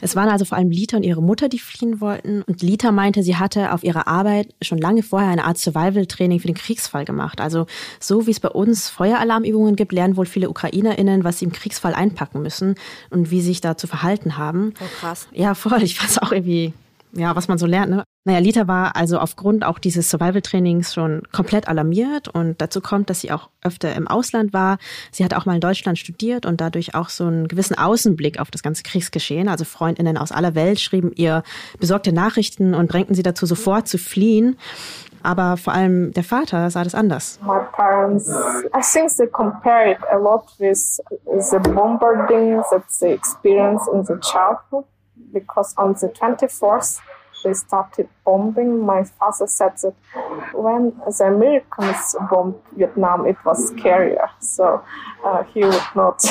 Es 0.00 0.14
waren 0.14 0.28
also 0.28 0.44
vor 0.44 0.58
allem 0.58 0.70
Lita 0.70 0.98
und 0.98 1.04
ihre 1.04 1.22
Mutter, 1.22 1.48
die 1.48 1.58
fliehen 1.58 2.00
wollten. 2.02 2.42
Und 2.42 2.60
Lita 2.60 2.92
meinte, 2.92 3.22
sie 3.22 3.36
hatte 3.36 3.72
auf 3.72 3.82
ihrer 3.82 4.06
Arbeit 4.06 4.54
schon 4.60 4.76
lange 4.76 5.02
vorher 5.02 5.30
eine 5.30 5.44
Art 5.44 5.56
Survival-Training 5.56 6.38
für 6.38 6.48
den 6.48 6.56
Kriegsfall 6.56 7.06
gemacht. 7.06 7.40
Also 7.40 7.66
so 7.98 8.26
wie 8.26 8.30
es 8.30 8.40
bei 8.40 8.50
uns 8.50 8.90
Feueralarmübungen 8.90 9.74
gibt, 9.74 9.92
lernen 9.92 10.18
wohl 10.18 10.26
viele 10.26 10.50
UkrainerInnen, 10.50 11.24
was 11.24 11.38
sie 11.38 11.46
im 11.46 11.52
Kriegsfall 11.52 11.94
einpacken 11.94 12.42
müssen 12.42 12.74
und 13.08 13.30
wie 13.30 13.40
sie 13.40 13.46
sich 13.46 13.62
da 13.62 13.78
zu 13.78 13.86
verhalten 13.86 14.36
haben. 14.36 14.74
Oh, 14.80 15.00
krass. 15.00 15.28
Ja, 15.32 15.54
voll. 15.54 15.82
Ich 15.82 15.98
fand 15.98 16.10
es 16.10 16.18
auch 16.18 16.32
irgendwie 16.32 16.74
ja, 17.16 17.34
was 17.34 17.48
man 17.48 17.58
so 17.58 17.66
lernt. 17.66 17.90
Ne? 17.90 18.04
Naja, 18.24 18.38
Lita 18.38 18.66
war 18.66 18.96
also 18.96 19.18
aufgrund 19.18 19.64
auch 19.64 19.78
dieses 19.78 20.10
Survival-Trainings 20.10 20.92
schon 20.92 21.22
komplett 21.32 21.68
alarmiert 21.68 22.28
und 22.28 22.60
dazu 22.60 22.80
kommt, 22.80 23.08
dass 23.08 23.20
sie 23.20 23.32
auch 23.32 23.50
öfter 23.62 23.94
im 23.94 24.08
Ausland 24.08 24.52
war. 24.52 24.78
Sie 25.12 25.24
hat 25.24 25.34
auch 25.34 25.46
mal 25.46 25.54
in 25.54 25.60
Deutschland 25.60 25.98
studiert 25.98 26.44
und 26.44 26.60
dadurch 26.60 26.94
auch 26.94 27.08
so 27.08 27.26
einen 27.26 27.48
gewissen 27.48 27.78
Außenblick 27.78 28.38
auf 28.40 28.50
das 28.50 28.62
ganze 28.62 28.82
Kriegsgeschehen. 28.82 29.48
Also 29.48 29.64
Freundinnen 29.64 30.18
aus 30.18 30.32
aller 30.32 30.54
Welt 30.54 30.80
schrieben 30.80 31.12
ihr 31.14 31.42
besorgte 31.78 32.12
Nachrichten 32.12 32.74
und 32.74 32.92
drängten 32.92 33.14
sie 33.14 33.22
dazu, 33.22 33.46
sofort 33.46 33.88
zu 33.88 33.98
fliehen. 33.98 34.56
Aber 35.22 35.56
vor 35.56 35.72
allem 35.72 36.12
der 36.12 36.22
Vater 36.22 36.70
sah 36.70 36.84
das 36.84 36.94
anders. 36.94 37.40
My 37.42 37.60
parents, 37.72 38.28
I 38.28 38.80
think 38.80 39.10
they 39.16 39.26
compare 39.26 39.92
it 39.92 39.98
a 40.12 40.16
lot 40.16 40.44
with 40.58 41.00
the 41.50 41.58
bombarding 41.58 42.62
that 42.70 42.84
they 43.00 43.12
experienced 43.12 43.88
in 43.92 44.04
the 44.04 44.14
childhood. 44.20 44.84
Because 45.32 45.74
on 45.76 45.92
the 45.94 46.08
24th 46.08 47.00
they 47.44 47.52
started 47.52 48.08
bombing. 48.24 48.84
My 48.84 49.04
father 49.04 49.46
said 49.46 49.72
that 49.82 49.94
when 50.54 50.92
the 51.06 51.24
Americans 51.24 52.16
bombed 52.30 52.56
Vietnam, 52.76 53.26
it 53.26 53.36
was 53.44 53.70
scarier. 53.72 54.28
So 54.40 54.82
uh, 55.24 55.42
he 55.44 55.60
would 55.60 55.88
not 55.94 56.24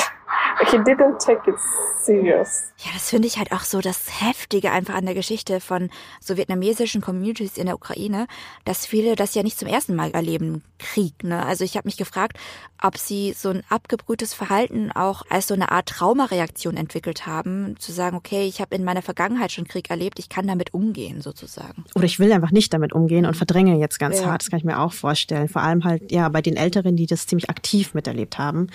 he 0.70 0.78
didn't 0.78 1.18
take 1.18 1.48
it 1.48 1.56
serious. 2.02 2.72
Ja, 2.78 2.90
das 2.92 3.10
finde 3.10 3.26
ich 3.26 3.38
halt 3.38 3.52
auch 3.52 3.62
so 3.62 3.80
das 3.80 4.20
Heftige 4.20 4.70
einfach 4.70 4.94
an 4.94 5.06
der 5.06 5.14
Geschichte 5.14 5.60
von 5.60 5.90
so 6.20 6.36
vietnamesischen 6.36 7.00
Communities 7.00 7.56
in 7.56 7.66
der 7.66 7.74
Ukraine, 7.74 8.26
dass 8.64 8.86
viele 8.86 9.16
das 9.16 9.34
ja 9.34 9.42
nicht 9.42 9.58
zum 9.58 9.68
ersten 9.68 9.94
Mal 9.94 10.10
erleben, 10.12 10.62
Krieg. 10.78 11.24
Ne? 11.24 11.44
Also 11.44 11.64
ich 11.64 11.76
habe 11.76 11.88
mich 11.88 11.96
gefragt, 11.96 12.38
ob 12.82 12.98
sie 12.98 13.32
so 13.32 13.48
ein 13.50 13.62
abgebrühtes 13.68 14.34
Verhalten 14.34 14.92
auch 14.92 15.22
als 15.30 15.48
so 15.48 15.54
eine 15.54 15.70
Art 15.70 15.88
Traumareaktion 15.88 16.76
entwickelt 16.76 17.26
haben, 17.26 17.76
zu 17.78 17.92
sagen, 17.92 18.16
okay, 18.16 18.46
ich 18.46 18.60
habe 18.60 18.74
in 18.74 18.84
meiner 18.84 19.02
Vergangenheit 19.02 19.52
schon 19.52 19.66
Krieg 19.66 19.90
erlebt, 19.90 20.18
ich 20.18 20.28
kann 20.28 20.46
damit 20.46 20.74
umgehen 20.74 21.22
sozusagen. 21.22 21.84
Oder 21.94 22.04
ich 22.04 22.18
will 22.18 22.32
einfach 22.32 22.50
nicht 22.50 22.72
damit 22.72 22.92
umgehen 22.92 23.26
und 23.26 23.36
verdränge 23.36 23.78
jetzt 23.78 23.98
ganz 23.98 24.20
ja. 24.20 24.26
hart, 24.26 24.42
das 24.42 24.50
kann 24.50 24.58
ich 24.58 24.64
mir 24.64 24.80
auch 24.80 24.92
vorstellen. 24.92 25.48
Vor 25.48 25.62
allem 25.62 25.84
halt 25.84 26.12
ja 26.12 26.28
bei 26.28 26.42
den 26.42 26.56
Älteren, 26.56 26.96
die 26.96 27.06
das 27.06 27.26
ziemlich 27.26 27.50
aktiv 27.50 27.94
miterlebt 27.94 28.38
haben. 28.38 28.68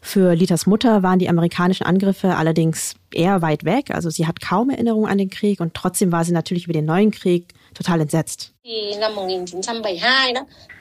Für 0.00 0.34
Litas 0.34 0.66
Mutter 0.66 1.02
waren 1.02 1.18
die 1.18 1.28
amerikanischen 1.28 1.84
Angriffe 1.84 2.36
allerdings 2.36 2.94
eher 3.12 3.42
weit 3.42 3.64
weg. 3.64 3.90
Also 3.90 4.10
sie 4.10 4.26
hat 4.26 4.40
kaum 4.40 4.70
Erinnerung 4.70 5.06
an 5.06 5.18
den 5.18 5.30
Krieg 5.30 5.60
und 5.60 5.74
trotzdem 5.74 6.12
war 6.12 6.24
sie 6.24 6.32
natürlich 6.32 6.64
über 6.64 6.72
den 6.72 6.84
neuen 6.84 7.10
Krieg 7.10 7.54
total 7.74 8.00
entsetzt. 8.00 8.54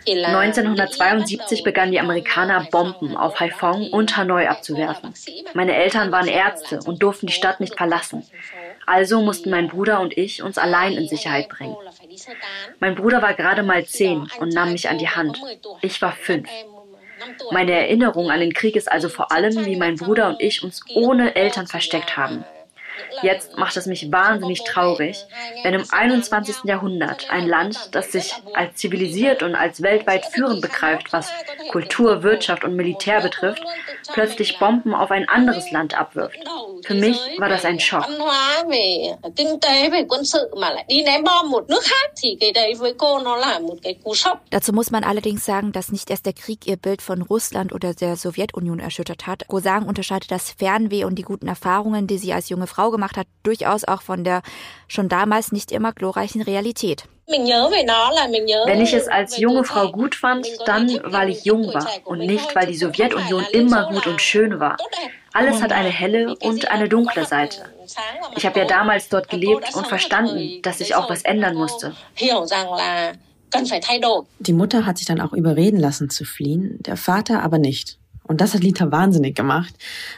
1972 0.08 1.64
begannen 1.64 1.92
die 1.92 2.00
Amerikaner 2.00 2.66
Bomben 2.72 3.18
auf 3.18 3.40
Haiphong 3.40 3.90
und 3.92 4.16
Hanoi 4.16 4.48
abzuwerfen. 4.48 5.14
Meine 5.54 5.76
Eltern 5.76 6.12
waren 6.12 6.28
Ärzte 6.28 6.80
und 6.86 7.04
durften 7.04 7.28
die 7.28 7.34
Stadt 7.34 7.60
nicht 7.60 7.76
verlassen. 7.76 8.24
Also 8.86 9.22
mussten 9.22 9.50
mein 9.50 9.68
Bruder 9.68 10.00
und 10.00 10.18
ich 10.18 10.42
uns 10.42 10.58
allein 10.58 10.94
in 10.94 11.10
Sicherheit 11.10 11.50
bringen. 11.50 11.76
Mein 12.80 12.96
Bruder 12.96 13.22
war 13.22 13.34
gerade 13.34 13.64
mal 13.64 13.86
zehn 13.86 14.30
und 14.40 14.54
nahm 14.54 14.72
mich 14.72 14.88
an 14.88 14.98
die 14.98 15.10
Hand. 15.10 15.42
Ich 15.82 16.02
war 16.02 16.14
fünf. 16.14 16.48
Meine 17.52 17.72
Erinnerung 17.72 18.30
an 18.30 18.40
den 18.40 18.54
Krieg 18.54 18.76
ist 18.76 18.92
also 18.92 19.10
vor 19.10 19.32
allem, 19.32 19.66
wie 19.66 19.76
mein 19.76 19.96
Bruder 19.96 20.30
und 20.30 20.42
ich 20.42 20.64
uns 20.64 20.84
ohne 20.94 21.36
Eltern 21.36 21.68
versteckt 21.68 22.18
haben. 22.18 22.46
Jetzt 23.22 23.58
macht 23.58 23.78
es 23.78 23.86
mich 23.86 24.12
wahnsinnig 24.12 24.64
traurig, 24.64 25.26
wenn 25.64 25.74
im 25.74 25.84
21. 25.90 26.64
Jahrhundert 26.66 27.30
ein 27.30 27.48
Land, 27.48 27.90
das 27.92 28.12
sich 28.12 28.34
als 28.54 28.76
zivilisiert 28.76 29.44
und 29.44 29.56
als 29.56 29.82
weltweit 29.82 30.26
führend 30.26 30.62
begreift, 30.62 31.12
was 31.14 31.32
Kultur, 31.72 32.24
Wirtschaft 32.24 32.64
und 32.64 32.76
Militär 32.76 33.22
betrifft, 33.22 33.64
plötzlich 34.14 34.60
Bomben 34.60 34.94
auf 34.94 35.12
ein 35.12 35.28
anderes 35.28 35.72
Land 35.72 35.98
abwirft. 35.98 36.38
Für 36.84 36.94
mich 36.94 37.18
war 37.38 37.50
das 37.50 37.66
ein 37.66 37.80
Schock. 37.80 38.06
Dazu 44.52 44.74
muss 44.74 44.92
man 44.92 45.04
allerdings 45.04 45.46
sagen, 45.46 45.72
dass 45.72 45.92
nicht 45.92 46.10
erst 46.10 46.26
der 46.26 46.34
Krieg 46.34 46.68
ihr 46.68 46.78
Bild 46.78 47.02
von 47.02 47.22
Russland 47.22 47.74
oder 47.74 47.94
der 47.94 48.16
Sowjetunion 48.16 48.80
erschüttert 48.80 49.28
hat. 49.28 49.48
Gosang 49.48 49.86
unterscheidet 49.88 50.32
das 50.32 50.52
Fernweh 50.52 51.04
und 51.04 51.16
die 51.16 51.24
guten 51.24 51.48
Erfahrungen, 51.48 52.08
die 52.08 52.18
sie 52.18 52.34
als 52.34 52.50
junge 52.50 52.68
Frau 52.68 52.87
gemacht 52.92 53.18
hat, 53.18 53.28
durchaus 53.44 53.84
auch 53.84 54.02
von 54.02 54.24
der 54.24 54.42
schon 54.88 55.10
damals 55.10 55.52
nicht 55.52 55.72
immer 55.72 55.94
glorreichen 55.94 56.42
Realität. 56.42 57.04
Wenn 57.28 58.82
ich 58.82 58.94
es 58.94 59.08
als 59.10 59.38
junge 59.38 59.66
Frau 59.66 59.92
gut 59.92 60.16
fand, 60.16 60.48
dann 60.66 60.90
weil 61.04 61.30
ich 61.30 61.44
jung 61.44 61.74
war 61.74 61.86
und 62.06 62.20
nicht 62.20 62.56
weil 62.56 62.68
die 62.68 62.78
Sowjetunion 62.78 63.46
immer 63.52 63.90
gut 63.90 64.08
und 64.08 64.22
schön 64.22 64.62
war. 64.62 64.78
Alles 65.34 65.62
hat 65.62 65.74
eine 65.74 65.90
helle 65.90 66.36
und 66.38 66.72
eine 66.72 66.88
dunkle 66.88 67.26
Seite. 67.26 67.66
Ich 68.36 68.46
habe 68.46 68.60
ja 68.60 68.66
damals 68.66 69.10
dort 69.10 69.30
gelebt 69.30 69.76
und 69.76 69.88
verstanden, 69.88 70.62
dass 70.62 70.78
sich 70.78 70.96
auch 70.96 71.10
was 71.10 71.24
ändern 71.24 71.56
musste. 71.56 71.94
Die 74.40 74.54
Mutter 74.54 74.86
hat 74.86 74.98
sich 74.98 75.08
dann 75.08 75.22
auch 75.22 75.34
überreden 75.34 75.80
lassen 75.80 76.10
zu 76.10 76.24
fliehen, 76.26 76.78
der 76.82 76.98
Vater 76.98 77.44
aber 77.44 77.58
nicht. 77.58 78.00
Und 78.28 78.42
das 78.42 78.54
hat 78.54 78.64
Lita 78.64 78.92
wahnsinnig 78.92 79.36
gemacht, 79.36 79.74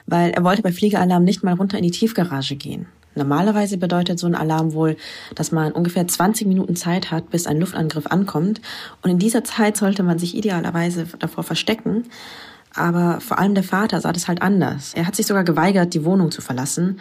weil 0.05 0.31
er 0.31 0.43
wollte 0.43 0.61
bei 0.61 0.71
Fliegealarm 0.71 1.23
nicht 1.23 1.43
mal 1.43 1.53
runter 1.53 1.77
in 1.77 1.83
die 1.83 1.91
Tiefgarage 1.91 2.55
gehen. 2.55 2.87
Normalerweise 3.15 3.77
bedeutet 3.77 4.19
so 4.19 4.27
ein 4.27 4.35
Alarm 4.35 4.73
wohl, 4.73 4.95
dass 5.35 5.51
man 5.51 5.71
ungefähr 5.71 6.07
20 6.07 6.47
Minuten 6.47 6.75
Zeit 6.75 7.11
hat, 7.11 7.29
bis 7.29 7.47
ein 7.47 7.59
Luftangriff 7.59 8.07
ankommt. 8.07 8.61
Und 9.01 9.09
in 9.09 9.19
dieser 9.19 9.43
Zeit 9.43 9.77
sollte 9.77 10.03
man 10.03 10.19
sich 10.19 10.35
idealerweise 10.35 11.05
davor 11.19 11.43
verstecken. 11.43 12.05
Aber 12.75 13.19
vor 13.19 13.39
allem 13.39 13.55
der 13.55 13.63
Vater 13.63 13.99
sah 13.99 14.13
das 14.13 14.27
halt 14.27 14.41
anders. 14.41 14.93
Er 14.93 15.07
hat 15.07 15.15
sich 15.15 15.25
sogar 15.25 15.43
geweigert, 15.43 15.93
die 15.93 16.05
Wohnung 16.05 16.31
zu 16.31 16.41
verlassen. 16.41 16.99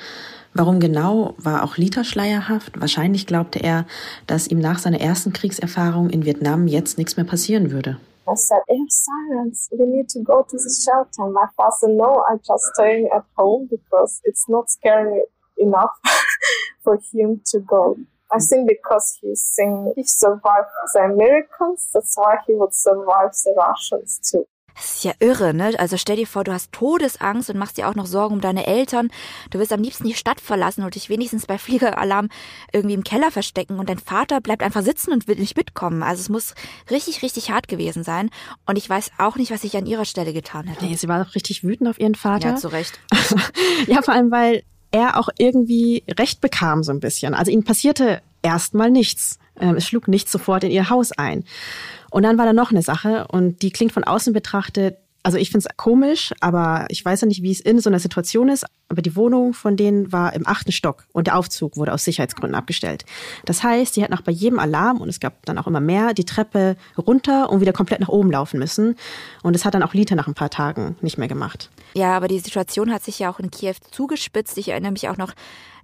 Warum 0.55 0.81
genau, 0.81 1.35
war 1.37 1.63
auch 1.63 1.77
Lita 1.77 2.05
schleierhaft. 2.05 2.81
Wahrscheinlich 2.81 3.27
glaubte 3.27 3.59
er, 3.59 3.87
dass 4.27 4.49
ihm 4.49 4.59
nach 4.59 4.79
seiner 4.79 5.01
ersten 5.01 5.33
Kriegserfahrung 5.33 6.09
in 6.09 6.25
Vietnam 6.25 6.67
jetzt 6.67 6.97
nichts 6.97 7.17
mehr 7.17 7.27
passieren 7.27 7.71
würde. 7.71 7.99
I 8.31 8.35
said, 8.35 8.61
"It's 8.69 9.07
sirens. 9.07 9.69
We 9.73 9.87
need 9.87 10.09
to 10.11 10.21
go 10.21 10.43
to 10.49 10.57
the 10.57 10.83
shelter." 10.85 11.31
My 11.31 11.47
father, 11.57 11.89
no, 11.89 12.25
I'm 12.29 12.39
just 12.39 12.65
staying 12.75 13.09
at 13.15 13.25
home 13.37 13.69
because 13.71 14.21
it's 14.25 14.49
not 14.49 14.71
scary 14.71 15.23
enough 15.57 15.95
for 16.85 16.99
him 17.13 17.41
to 17.47 17.61
go. 17.61 17.97
I 18.31 18.39
think 18.39 18.69
because 18.69 19.19
he's 19.21 19.43
saying 19.43 19.95
he 19.97 20.05
survived 20.05 20.69
the 20.95 21.01
Americans, 21.01 21.89
that's 21.95 22.17
why 22.17 22.37
he 22.47 22.55
would 22.55 22.75
survive 22.75 23.33
the 23.45 23.55
Russians 23.57 24.21
too. 24.31 24.47
Das 24.79 24.95
ist 24.95 25.05
ja 25.05 25.13
irre, 25.19 25.53
ne? 25.55 25.75
Also 25.79 25.97
stell 25.97 26.15
dir 26.15 26.27
vor, 26.27 26.45
du 26.45 26.53
hast 26.53 26.71
Todesangst 26.71 27.51
und 27.51 27.59
machst 27.59 27.79
dir 27.79 27.89
auch 27.89 27.97
noch 27.97 28.07
Sorgen 28.07 28.37
um 28.37 28.41
deine 28.41 28.65
Eltern. 28.67 29.11
Du 29.51 29.59
willst 29.59 29.73
am 29.73 29.83
liebsten 29.83 30.05
die 30.05 30.15
Stadt 30.15 30.41
verlassen 30.41 30.85
und 30.85 30.95
dich 30.95 31.09
wenigstens 31.09 31.47
bei 31.47 31.59
Fliegeralarm 31.59 32.29
irgendwie 32.73 32.95
im 32.95 33.03
Keller 33.03 33.33
verstecken 33.33 33.81
und 33.81 33.89
dein 33.89 33.99
Vater 33.99 34.41
bleibt 34.41 34.63
einfach 34.63 34.83
sitzen 34.83 35.13
und 35.13 35.27
will 35.27 35.35
nicht 35.35 35.57
mitkommen. 35.57 36.05
Also 36.05 36.21
es 36.21 36.29
muss 36.29 36.55
richtig, 36.91 37.23
richtig 37.23 37.51
hart 37.51 37.67
gewesen 37.67 38.05
sein. 38.05 38.31
Und 38.67 38.79
ich 38.79 38.89
weiß 38.89 39.11
auch 39.19 39.35
nicht, 39.35 39.51
was 39.51 39.65
ich 39.65 39.77
an 39.77 39.87
ihrer 39.87 40.05
Stelle 40.05 40.33
getan 40.33 40.69
hätte. 40.69 40.85
Nee, 40.85 40.95
sie 40.95 41.09
war 41.09 41.25
doch 41.25 41.35
richtig 41.35 41.65
wütend 41.65 41.91
auf 41.91 41.99
ihren 41.99 42.15
Vater. 42.15 42.51
Ja, 42.51 42.55
zu 42.55 42.69
Recht. 42.69 43.01
ja, 43.89 44.01
vor 44.03 44.15
allem, 44.15 44.31
weil 44.31 44.63
er 44.93 45.19
auch 45.19 45.29
irgendwie 45.39 46.05
Recht 46.09 46.41
bekam 46.41 46.85
so 46.85 46.93
ein 46.93 47.01
bisschen. 47.01 47.35
Also 47.35 47.51
ihnen 47.51 47.65
passierte 47.65 48.23
erstmal 48.43 48.93
nichts. 48.93 49.41
Ähm, 49.61 49.77
es 49.77 49.87
schlug 49.87 50.07
nicht 50.07 50.29
sofort 50.29 50.63
in 50.65 50.71
ihr 50.71 50.89
Haus 50.89 51.13
ein. 51.13 51.45
Und 52.11 52.23
dann 52.23 52.39
war 52.39 52.47
da 52.47 52.53
noch 52.53 52.71
eine 52.71 52.83
Sache 52.83 53.27
und 53.29 53.63
die 53.63 53.71
klingt 53.71 53.93
von 53.93 54.05
außen 54.05 54.33
betrachtet 54.33 54.97
also 55.23 55.37
ich 55.37 55.51
finde 55.51 55.67
es 55.69 55.77
komisch, 55.77 56.33
aber 56.41 56.87
ich 56.89 57.05
weiß 57.05 57.21
ja 57.21 57.27
nicht, 57.27 57.43
wie 57.43 57.51
es 57.51 57.61
in 57.61 57.81
so 57.81 57.91
einer 57.91 57.99
Situation 57.99 58.49
ist. 58.49 58.65
Aber 58.89 59.03
die 59.03 59.17
Wohnung 59.17 59.53
von 59.53 59.77
denen 59.77 60.13
war 60.13 60.33
im 60.33 60.47
achten 60.47 60.73
Stock 60.73 61.05
und 61.13 61.27
der 61.27 61.37
Aufzug 61.37 61.77
wurde 61.77 61.93
aus 61.93 62.05
Sicherheitsgründen 62.05 62.55
abgestellt. 62.55 63.05
Das 63.45 63.63
heißt, 63.63 63.95
sie 63.95 64.03
hätten 64.03 64.15
auch 64.15 64.23
bei 64.23 64.33
jedem 64.33 64.59
Alarm, 64.59 65.01
und 65.01 65.09
es 65.09 65.21
gab 65.21 65.45
dann 65.45 65.59
auch 65.59 65.67
immer 65.67 65.81
mehr, 65.81 66.15
die 66.15 66.25
Treppe 66.25 66.77
runter 66.97 67.51
und 67.51 67.61
wieder 67.61 67.73
komplett 67.73 68.01
nach 68.01 68.09
oben 68.09 68.31
laufen 68.31 68.59
müssen. 68.59 68.97
Und 69.43 69.55
das 69.55 69.65
hat 69.65 69.75
dann 69.75 69.83
auch 69.83 69.93
Lita 69.93 70.15
nach 70.15 70.27
ein 70.27 70.35
paar 70.35 70.51
Tagen 70.51 70.97
nicht 71.03 71.19
mehr 71.19 71.29
gemacht. 71.29 71.71
Ja, 71.95 72.17
aber 72.17 72.29
die 72.29 72.39
Situation 72.39 72.93
hat 72.93 73.03
sich 73.03 73.19
ja 73.19 73.31
auch 73.31 73.39
in 73.39 73.51
Kiew 73.51 73.75
zugespitzt. 73.91 74.57
Ich 74.57 74.69
erinnere 74.69 74.93
mich 74.93 75.09
auch 75.09 75.17
noch 75.17 75.35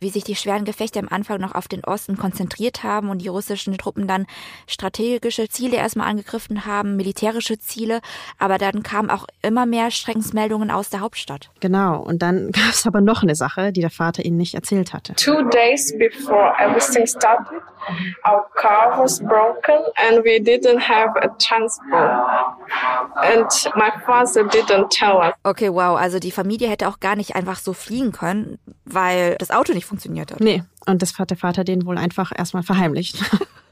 wie 0.05 0.11
sich 0.11 0.25
die 0.25 0.37
schweren 0.37 0.65
Gefechte 0.65 0.99
am 0.99 1.09
Anfang 1.09 1.41
noch 1.41 1.55
auf 1.55 1.67
den 1.67 1.83
Osten 1.83 2.17
konzentriert 2.17 2.83
haben 2.83 3.09
und 3.09 3.23
die 3.23 3.29
russischen 3.29 3.77
Truppen 3.79 4.07
dann 4.07 4.27
strategische 4.67 5.49
Ziele 5.49 5.77
erstmal 5.77 6.09
angegriffen 6.09 6.67
haben, 6.67 6.97
militärische 6.97 7.59
Ziele, 7.59 8.01
aber 8.39 8.59
dann 8.59 8.83
kamen 8.83 9.11
auch 9.11 9.27
immer 9.41 9.65
mehr 9.65 9.91
Schreckensmeldungen 9.91 10.71
aus 10.71 10.91
der 10.91 11.01
Hauptstadt. 11.01 11.51
Genau, 11.61 12.01
und 12.03 12.21
dann 12.21 12.53
gab 12.53 12.71
es 12.71 12.85
aber 12.95 13.01
noch 13.01 13.23
eine 13.23 13.35
Sache, 13.35 13.73
die 13.73 13.81
der 13.81 13.91
Vater 13.91 14.25
ihnen 14.25 14.37
nicht 14.37 14.55
erzählt 14.55 14.93
hatte. 14.93 15.15
Two 15.15 15.43
days 15.51 15.93
before 15.99 16.53
everything 16.61 17.07
started, 17.07 17.61
our 18.25 18.47
car 18.55 18.97
was 19.03 19.19
broken 19.19 19.83
and 19.97 20.25
we 20.25 20.39
didn't 20.39 20.79
have 20.79 21.11
a 21.17 21.29
transport. 21.39 22.23
And 23.17 23.51
my 23.75 23.91
father 24.07 24.45
didn't 24.45 24.91
tell 24.91 25.17
us. 25.17 25.35
Okay, 25.43 25.69
wow, 25.71 25.99
also 25.99 26.21
die 26.21 26.31
Familie 26.31 26.69
hätte 26.69 26.87
auch 26.89 27.01
gar 27.01 27.17
nicht 27.17 27.35
einfach 27.35 27.59
so 27.59 27.73
fliehen 27.73 28.13
können, 28.13 28.59
weil 28.85 29.35
das 29.39 29.51
Auto 29.51 29.73
nicht 29.73 29.87
funktioniert 29.87 30.31
hat. 30.31 30.41
Nee, 30.41 30.63
und 30.87 31.03
das 31.03 31.19
hat 31.19 31.31
der 31.31 31.37
Vater 31.37 31.65
den 31.65 31.87
wohl 31.87 31.99
einfach 31.99 32.31
erstmal 32.37 32.63
verheimlicht. 32.63 33.19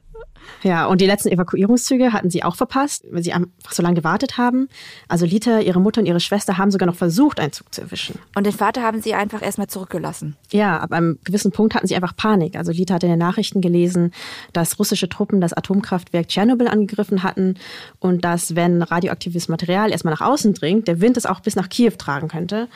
Ja, 0.63 0.87
und 0.87 1.01
die 1.01 1.07
letzten 1.07 1.29
Evakuierungszüge 1.29 2.13
hatten 2.13 2.31
sie 2.31 2.45
auch 2.45 2.57
verpasst, 2.57 3.05
weil 3.11 3.23
sie 3.23 3.33
einfach 3.33 3.49
so 3.71 3.83
lange 3.83 3.97
gewartet 3.97 4.39
haben. 4.39 4.69
Also 5.09 5.27
Lita, 5.27 5.61
ihre 5.61 5.81
Mutter 5.81 6.01
und 6.01 6.07
ihre 6.07 6.21
Schwester 6.21 6.59
haben 6.59 6.71
sogar 6.71 6.87
noch 6.87 6.95
versucht, 6.95 7.41
einen 7.41 7.53
Zug 7.53 7.75
zu 7.75 7.81
erwischen. 7.83 8.19
Und 8.37 8.47
den 8.47 8.53
Vater 8.53 8.83
haben 8.83 9.03
sie 9.03 9.15
einfach 9.15 9.43
erstmal 9.43 9.67
zurückgelassen. 9.67 10.37
Ja, 10.53 10.79
ab 10.79 10.93
einem 10.93 11.19
gewissen 11.25 11.53
Punkt 11.53 11.75
hatten 11.75 11.87
sie 11.87 11.97
einfach 11.97 12.15
Panik. 12.17 12.57
Also 12.57 12.73
Lita 12.73 12.95
hat 12.95 13.03
in 13.03 13.11
den 13.11 13.19
Nachrichten 13.19 13.61
gelesen, 13.61 14.13
dass 14.53 14.79
russische 14.79 15.09
Truppen 15.09 15.41
das 15.41 15.53
Atomkraftwerk 15.53 16.29
Tschernobyl 16.29 16.69
angegriffen 16.69 17.23
hatten 17.23 17.57
und 17.99 18.25
dass, 18.25 18.55
wenn 18.55 18.83
radioaktives 18.83 19.49
Material 19.49 19.91
erstmal 19.91 20.15
nach 20.15 20.21
außen 20.21 20.55
dringt, 20.55 20.87
der 20.87 21.01
Wind 21.01 21.17
es 21.17 21.27
auch 21.27 21.41
bis 21.41 21.57
nach 21.57 21.69
Kiew 21.69 21.93
tragen 21.99 22.29
könnte. 22.29 22.69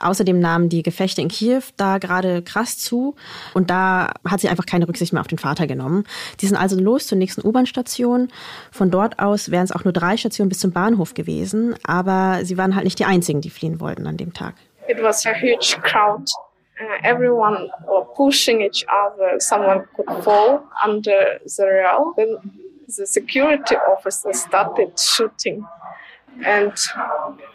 Außerdem 0.00 0.38
nahmen 0.38 0.68
die 0.68 0.82
Gefechte 0.82 1.20
in 1.20 1.28
Kiew 1.28 1.62
da 1.76 1.98
gerade 1.98 2.42
krass 2.42 2.78
zu 2.78 3.14
und 3.54 3.70
da 3.70 4.12
hat 4.24 4.40
sie 4.40 4.48
einfach 4.48 4.66
keine 4.66 4.88
Rücksicht 4.88 5.12
mehr 5.12 5.20
auf 5.20 5.28
den 5.28 5.38
Vater 5.38 5.66
genommen. 5.66 6.04
Die 6.40 6.46
sind 6.46 6.56
also 6.56 6.78
los 6.78 7.05
zur 7.06 7.18
nächsten 7.18 7.46
U-Bahn-Station. 7.46 8.28
Von 8.70 8.90
dort 8.90 9.18
aus 9.18 9.50
wären 9.50 9.64
es 9.64 9.72
auch 9.72 9.84
nur 9.84 9.92
drei 9.92 10.16
Stationen 10.16 10.48
bis 10.48 10.60
zum 10.60 10.72
Bahnhof 10.72 11.14
gewesen, 11.14 11.74
aber 11.84 12.44
sie 12.44 12.58
waren 12.58 12.74
halt 12.74 12.84
nicht 12.84 12.98
die 12.98 13.04
einzigen, 13.04 13.40
die 13.40 13.50
fliehen 13.50 13.80
wollten 13.80 14.06
an 14.06 14.16
dem 14.16 14.32
Tag. 14.32 14.54
It 14.88 15.02
was 15.02 15.26
a 15.26 15.32
huge 15.34 15.76
crowd. 15.82 16.30
Uh, 16.78 16.84
everyone 17.02 17.70
were 17.86 18.04
pushing 18.14 18.60
each 18.60 18.84
other. 18.88 19.40
Someone 19.40 19.84
could 19.96 20.06
fall 20.22 20.62
under 20.84 21.40
the 21.44 21.64
rail. 21.64 22.12
Then 22.16 22.36
the 22.86 23.06
security 23.06 23.76
officer 23.76 24.32
started 24.34 24.98
shooting. 24.98 25.66
And 26.44 26.72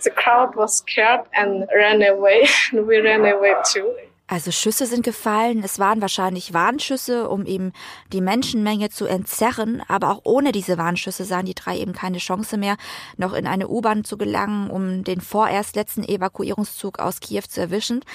the 0.04 0.10
crowd 0.10 0.56
was 0.56 0.78
scared 0.78 1.22
and 1.34 1.68
ran 1.76 2.02
away. 2.02 2.48
And 2.72 2.88
we 2.88 2.98
ran 3.00 3.26
away 3.26 3.54
too. 3.64 3.96
Also 4.32 4.50
Schüsse 4.52 4.86
sind 4.86 5.04
gefallen. 5.04 5.62
Es 5.62 5.78
waren 5.78 6.00
wahrscheinlich 6.00 6.54
Warnschüsse, 6.54 7.28
um 7.28 7.46
eben 7.46 7.74
die 8.14 8.22
Menschenmenge 8.22 8.90
zu 8.90 9.06
entzerren. 9.06 9.84
Aber 9.90 10.10
auch 10.10 10.22
ohne 10.24 10.54
diese 10.54 10.78
Warnschüsse 10.78 11.26
sahen 11.26 11.48
die 11.48 11.54
drei 11.54 11.78
eben 11.78 11.92
keine 11.92 12.20
Chance 12.20 12.56
mehr, 12.56 12.78
noch 13.18 13.34
in 13.34 13.46
eine 13.46 13.68
U-Bahn 13.68 14.06
zu 14.06 14.18
gelangen, 14.18 14.70
um 14.70 15.04
den 15.04 15.20
vorerst 15.20 15.76
letzten 15.76 16.06
Evakuierungszug 16.06 17.00
aus 17.00 17.20
Kiew 17.20 17.44
zu 17.50 17.60
erwischen. 17.60 18.06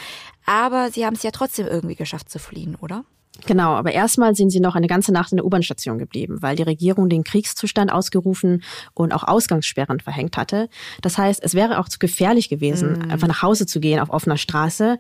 Aber 0.47 0.91
sie 0.91 1.05
haben 1.05 1.17
es 1.17 1.23
ja 1.23 1.33
trotzdem 1.33 1.67
irgendwie 1.67 1.97
geschafft 1.97 2.31
zu 2.31 2.39
fliehen, 2.39 2.77
oder? 2.77 3.05
Genau, 3.45 3.75
aber 3.75 3.93
erstmal 3.93 4.35
sind 4.35 4.51
sie 4.51 4.61
noch 4.61 4.75
eine 4.75 4.87
ganze 4.87 5.13
Nacht 5.13 5.33
in 5.33 5.37
der 5.37 5.45
U-Bahn-Station 5.45 5.99
geblieben, 5.99 6.39
weil 6.41 6.57
die 6.57 6.63
Regierung 6.63 7.09
den 7.09 7.23
Kriegszustand 7.23 7.93
ausgerufen 7.93 8.63
und 8.95 9.13
auch 9.13 9.25
Ausgangssperren 9.25 10.01
verhängt 10.01 10.37
hatte. 10.37 10.69
Das 11.03 11.19
heißt, 11.19 11.43
es 11.45 11.55
wäre 11.55 11.79
auch 11.79 11.89
zu 11.89 11.99
gefährlich 11.99 12.49
gewesen, 12.49 12.93
mm. 12.93 13.11
einfach 13.11 13.29
nach 13.29 13.43
Hause 13.43 13.67
zu 13.67 13.81
gehen 13.81 14.01
auf 14.01 14.11
offener 14.11 14.39
Straße. 14.39 14.99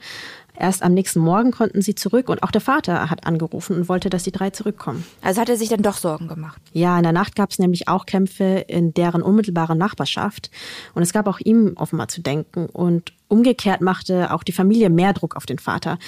Erst 0.58 0.82
am 0.82 0.94
nächsten 0.94 1.20
Morgen 1.20 1.50
konnten 1.50 1.82
sie 1.82 1.94
zurück 1.94 2.28
und 2.28 2.42
auch 2.42 2.50
der 2.50 2.60
Vater 2.60 3.10
hat 3.10 3.26
angerufen 3.26 3.76
und 3.76 3.88
wollte, 3.88 4.10
dass 4.10 4.24
die 4.24 4.32
drei 4.32 4.50
zurückkommen. 4.50 5.04
Also 5.22 5.40
hat 5.40 5.48
er 5.48 5.56
sich 5.56 5.68
dann 5.68 5.82
doch 5.82 5.96
Sorgen 5.96 6.28
gemacht? 6.28 6.60
Ja, 6.72 6.96
in 6.96 7.02
der 7.02 7.12
Nacht 7.12 7.36
gab 7.36 7.50
es 7.50 7.58
nämlich 7.58 7.88
auch 7.88 8.06
Kämpfe 8.06 8.64
in 8.68 8.94
deren 8.94 9.22
unmittelbarer 9.22 9.74
Nachbarschaft 9.74 10.50
und 10.94 11.02
es 11.02 11.12
gab 11.12 11.26
auch 11.26 11.40
ihm 11.40 11.74
offenbar 11.76 12.08
zu 12.08 12.20
denken 12.20 12.66
und 12.66 13.12
Umgekehrt 13.28 13.80
machte 13.80 14.32
auch 14.32 14.44
die 14.44 14.52
Familie 14.52 14.88
mehr 14.88 15.12
Druck 15.12 15.34
auf 15.34 15.46
den 15.46 15.58
Vater, 15.58 15.98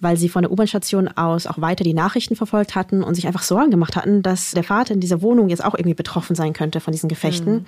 weil 0.00 0.18
sie 0.18 0.28
von 0.28 0.42
der 0.42 0.52
U-Bahn-Station 0.52 1.08
aus 1.08 1.46
auch 1.46 1.58
weiter 1.58 1.84
die 1.84 1.94
Nachrichten 1.94 2.36
verfolgt 2.36 2.74
hatten 2.74 3.02
und 3.02 3.14
sich 3.14 3.26
einfach 3.26 3.42
Sorgen 3.42 3.70
gemacht 3.70 3.96
hatten, 3.96 4.22
dass 4.22 4.50
der 4.50 4.62
Vater 4.62 4.92
in 4.92 5.00
dieser 5.00 5.22
Wohnung 5.22 5.48
jetzt 5.48 5.64
auch 5.64 5.72
irgendwie 5.72 5.94
betroffen 5.94 6.36
sein 6.36 6.52
könnte 6.52 6.80
von 6.80 6.92
diesen 6.92 7.08
Gefechten. 7.08 7.52
Mhm. 7.54 7.66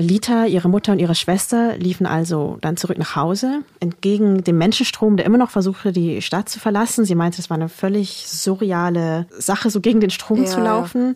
Lita, 0.00 0.46
ihre 0.46 0.68
Mutter 0.68 0.92
und 0.92 1.00
ihre 1.00 1.16
Schwester 1.16 1.76
liefen 1.76 2.06
also 2.06 2.56
dann 2.60 2.76
zurück 2.76 2.98
nach 2.98 3.16
Hause, 3.16 3.64
entgegen 3.80 4.44
dem 4.44 4.56
Menschenstrom, 4.56 5.16
der 5.16 5.26
immer 5.26 5.38
noch 5.38 5.50
versuchte, 5.50 5.90
die 5.90 6.22
Stadt 6.22 6.48
zu 6.48 6.60
verlassen. 6.60 7.04
Sie 7.04 7.16
meinte, 7.16 7.40
es 7.40 7.50
war 7.50 7.56
eine 7.56 7.68
völlig 7.68 8.28
surreale 8.28 9.26
Sache, 9.30 9.70
so 9.70 9.80
gegen 9.80 9.98
den 9.98 10.10
Strom 10.10 10.44
ja. 10.44 10.46
zu 10.48 10.60
laufen. 10.60 11.14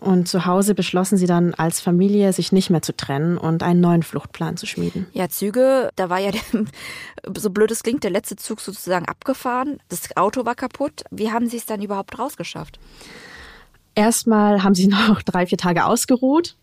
Und 0.00 0.26
zu 0.26 0.46
Hause 0.46 0.74
beschlossen 0.74 1.16
sie 1.16 1.26
dann 1.26 1.54
als 1.54 1.80
Familie, 1.80 2.32
sich 2.32 2.50
nicht 2.50 2.70
mehr 2.70 2.82
zu 2.82 2.96
trennen 2.96 3.38
und 3.38 3.62
einen 3.62 3.80
neuen 3.80 4.02
Fluchtplan 4.02 4.56
zu 4.56 4.66
schmieden. 4.66 5.06
Ja, 5.12 5.28
Züge, 5.28 5.90
da 5.94 6.10
war 6.10 6.18
ja, 6.18 6.32
der, 6.32 6.40
so 7.38 7.50
blöd 7.50 7.70
es 7.70 7.84
klingt, 7.84 8.02
der 8.02 8.10
letzte 8.10 8.34
Zug 8.34 8.60
sozusagen 8.60 9.06
abgefahren. 9.06 9.78
Das 9.90 10.16
Auto 10.16 10.44
war 10.44 10.56
kaputt. 10.56 11.04
Wie 11.12 11.30
haben 11.30 11.46
sie 11.46 11.58
es 11.58 11.66
dann 11.66 11.80
überhaupt 11.80 12.18
rausgeschafft? 12.18 12.80
Erstmal 13.94 14.64
haben 14.64 14.74
sie 14.74 14.88
noch 15.08 15.22
drei, 15.22 15.46
vier 15.46 15.58
Tage 15.58 15.84
ausgeruht, 15.84 16.56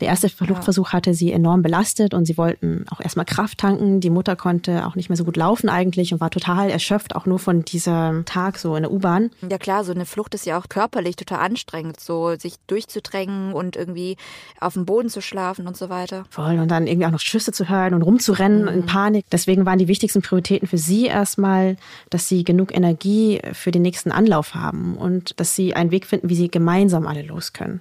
Der 0.00 0.08
erste 0.08 0.28
Fluchtversuch 0.28 0.92
hatte 0.92 1.14
sie 1.14 1.32
enorm 1.32 1.62
belastet 1.62 2.12
und 2.12 2.26
sie 2.26 2.36
wollten 2.36 2.84
auch 2.90 3.00
erstmal 3.00 3.24
Kraft 3.24 3.58
tanken. 3.58 4.00
Die 4.00 4.10
Mutter 4.10 4.36
konnte 4.36 4.86
auch 4.86 4.94
nicht 4.94 5.08
mehr 5.08 5.16
so 5.16 5.24
gut 5.24 5.36
laufen 5.36 5.68
eigentlich 5.68 6.12
und 6.12 6.20
war 6.20 6.30
total 6.30 6.70
erschöpft, 6.70 7.16
auch 7.16 7.26
nur 7.26 7.38
von 7.38 7.64
diesem 7.64 8.24
Tag 8.26 8.58
so 8.58 8.76
in 8.76 8.82
der 8.82 8.92
U-Bahn. 8.92 9.30
Ja 9.48 9.58
klar, 9.58 9.84
so 9.84 9.92
eine 9.92 10.04
Flucht 10.04 10.34
ist 10.34 10.44
ja 10.44 10.58
auch 10.58 10.68
körperlich 10.68 11.16
total 11.16 11.38
anstrengend, 11.38 11.98
so 11.98 12.36
sich 12.36 12.56
durchzudrängen 12.66 13.52
und 13.54 13.76
irgendwie 13.76 14.16
auf 14.60 14.74
dem 14.74 14.84
Boden 14.84 15.08
zu 15.08 15.22
schlafen 15.22 15.66
und 15.66 15.76
so 15.76 15.88
weiter. 15.88 16.24
Voll 16.30 16.58
und 16.58 16.70
dann 16.70 16.86
irgendwie 16.86 17.06
auch 17.06 17.12
noch 17.12 17.20
Schüsse 17.20 17.52
zu 17.52 17.68
hören 17.68 17.94
und 17.94 18.02
rumzurennen 18.02 18.62
mhm. 18.62 18.68
in 18.68 18.86
Panik. 18.86 19.24
Deswegen 19.32 19.64
waren 19.64 19.78
die 19.78 19.88
wichtigsten 19.88 20.20
Prioritäten 20.20 20.68
für 20.68 20.78
sie 20.78 21.06
erstmal, 21.06 21.76
dass 22.10 22.28
sie 22.28 22.44
genug 22.44 22.74
Energie 22.74 23.40
für 23.52 23.70
den 23.70 23.82
nächsten 23.82 24.12
Anlauf 24.12 24.54
haben 24.54 24.96
und 24.96 25.38
dass 25.40 25.56
sie 25.56 25.74
einen 25.74 25.90
Weg 25.90 26.06
finden, 26.06 26.28
wie 26.28 26.36
sie 26.36 26.50
gemeinsam 26.50 27.06
alle 27.06 27.22
los 27.22 27.54
können. 27.54 27.80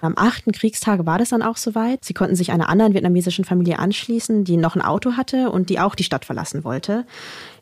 Am 0.00 0.14
achten 0.16 0.52
Kriegstag 0.52 1.04
war 1.08 1.18
das 1.18 1.30
dann 1.30 1.42
auch 1.42 1.56
soweit. 1.56 2.04
Sie 2.04 2.12
konnten 2.12 2.36
sich 2.36 2.52
einer 2.52 2.68
anderen 2.68 2.92
vietnamesischen 2.92 3.46
Familie 3.46 3.78
anschließen, 3.78 4.44
die 4.44 4.58
noch 4.58 4.76
ein 4.76 4.82
Auto 4.82 5.16
hatte 5.16 5.50
und 5.50 5.70
die 5.70 5.80
auch 5.80 5.94
die 5.94 6.04
Stadt 6.04 6.26
verlassen 6.26 6.64
wollte. 6.64 7.06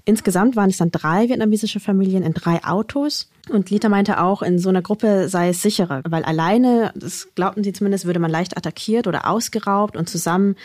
Insgesamt 0.04 0.56
waren 0.56 0.68
es 0.68 0.78
dann 0.78 0.90
drei 0.90 1.28
vietnamesische 1.28 1.78
Familien 1.78 2.24
in 2.24 2.35
drei 2.35 2.64
Autos. 2.64 3.30
Und 3.48 3.70
Lita 3.70 3.88
meinte 3.88 4.20
auch, 4.20 4.42
in 4.42 4.59
so 4.59 4.68
einer 4.68 4.82
Gruppe 4.82 5.28
sei 5.28 5.50
es 5.50 5.62
sicherer, 5.62 6.02
weil 6.09 6.24
alleine, 6.24 6.92
das 6.96 7.28
glaubten 7.37 7.62
sie 7.62 7.72
zumindest, 7.72 8.04
würde 8.04 8.18
man 8.18 8.32
leicht 8.32 8.56
attackiert 8.56 9.06
oder 9.06 9.30
ausgeraubt 9.30 9.96
und 9.96 10.09
zusammen 10.09 10.56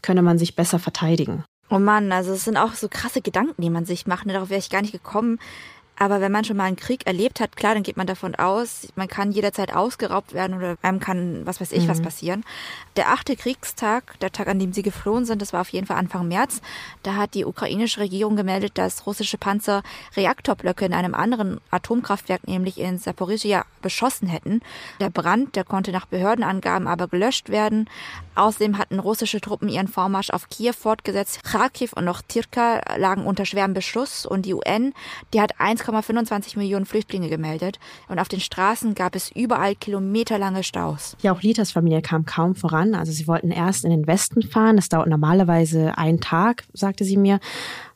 könne 0.00 0.22
man 0.22 0.38
sich 0.38 0.56
besser 0.56 0.78
verteidigen. 0.78 1.44
Oh 1.68 1.78
Mann, 1.78 2.10
also 2.10 2.32
es 2.32 2.44
sind 2.44 2.56
auch 2.56 2.72
so 2.72 2.88
krasse 2.88 3.20
Gedanken, 3.20 3.60
die 3.60 3.70
man 3.70 3.84
sich 3.84 4.06
macht. 4.06 4.24
Ne, 4.24 4.32
darauf 4.32 4.48
wäre 4.48 4.58
ich 4.58 4.70
gar 4.70 4.80
nicht 4.80 4.92
gekommen. 4.92 5.38
Aber 6.00 6.22
wenn 6.22 6.32
man 6.32 6.44
schon 6.44 6.56
mal 6.56 6.64
einen 6.64 6.76
Krieg 6.76 7.06
erlebt 7.06 7.40
hat, 7.40 7.58
klar, 7.58 7.74
dann 7.74 7.82
geht 7.82 7.98
man 7.98 8.06
davon 8.06 8.34
aus, 8.34 8.88
man 8.96 9.06
kann 9.06 9.32
jederzeit 9.32 9.74
ausgeraubt 9.76 10.32
werden 10.32 10.56
oder 10.56 10.76
einem 10.80 10.98
kann 10.98 11.44
was 11.44 11.60
weiß 11.60 11.72
ich 11.72 11.84
mhm. 11.84 11.88
was 11.88 12.00
passieren. 12.00 12.42
Der 12.96 13.10
achte 13.10 13.36
Kriegstag, 13.36 14.18
der 14.20 14.32
Tag, 14.32 14.48
an 14.48 14.58
dem 14.58 14.72
sie 14.72 14.80
geflohen 14.80 15.26
sind, 15.26 15.42
das 15.42 15.52
war 15.52 15.60
auf 15.60 15.68
jeden 15.68 15.86
Fall 15.86 15.98
Anfang 15.98 16.26
März. 16.26 16.62
Da 17.02 17.16
hat 17.16 17.34
die 17.34 17.44
ukrainische 17.44 18.00
Regierung 18.00 18.34
gemeldet, 18.34 18.78
dass 18.78 19.06
russische 19.06 19.36
Panzer 19.36 19.82
Reaktorblöcke 20.16 20.86
in 20.86 20.94
einem 20.94 21.14
anderen 21.14 21.60
Atomkraftwerk, 21.70 22.48
nämlich 22.48 22.80
in 22.80 22.96
Saporizhia, 22.96 23.66
beschossen 23.82 24.26
hätten. 24.26 24.62
Der 25.00 25.10
Brand, 25.10 25.54
der 25.54 25.64
konnte 25.64 25.92
nach 25.92 26.06
Behördenangaben 26.06 26.88
aber 26.88 27.08
gelöscht 27.08 27.50
werden. 27.50 27.90
Außerdem 28.36 28.78
hatten 28.78 29.00
russische 29.00 29.42
Truppen 29.42 29.68
ihren 29.68 29.88
Vormarsch 29.88 30.30
auf 30.30 30.48
Kiew 30.48 30.72
fortgesetzt. 30.72 31.44
Kharkiv 31.44 31.92
und 31.92 32.06
noch 32.06 32.22
Tirka 32.22 32.80
lagen 32.96 33.26
unter 33.26 33.44
schwerem 33.44 33.74
Beschuss 33.74 34.24
und 34.24 34.46
die 34.46 34.54
UN, 34.54 34.94
die 35.34 35.42
hat 35.42 35.60
1, 35.60 35.82
1,25 35.90 36.58
Millionen 36.58 36.86
Flüchtlinge 36.86 37.28
gemeldet 37.28 37.78
und 38.08 38.18
auf 38.18 38.28
den 38.28 38.40
Straßen 38.40 38.94
gab 38.94 39.14
es 39.14 39.30
überall 39.30 39.74
kilometerlange 39.74 40.62
Staus. 40.62 41.16
Ja, 41.22 41.32
auch 41.32 41.42
Litas 41.42 41.72
Familie 41.72 42.02
kam 42.02 42.24
kaum 42.24 42.54
voran. 42.54 42.94
Also 42.94 43.12
sie 43.12 43.26
wollten 43.26 43.50
erst 43.50 43.84
in 43.84 43.90
den 43.90 44.06
Westen 44.06 44.42
fahren. 44.42 44.76
Das 44.76 44.88
dauert 44.88 45.08
normalerweise 45.08 45.96
einen 45.98 46.20
Tag, 46.20 46.64
sagte 46.72 47.04
sie 47.04 47.16
mir. 47.16 47.40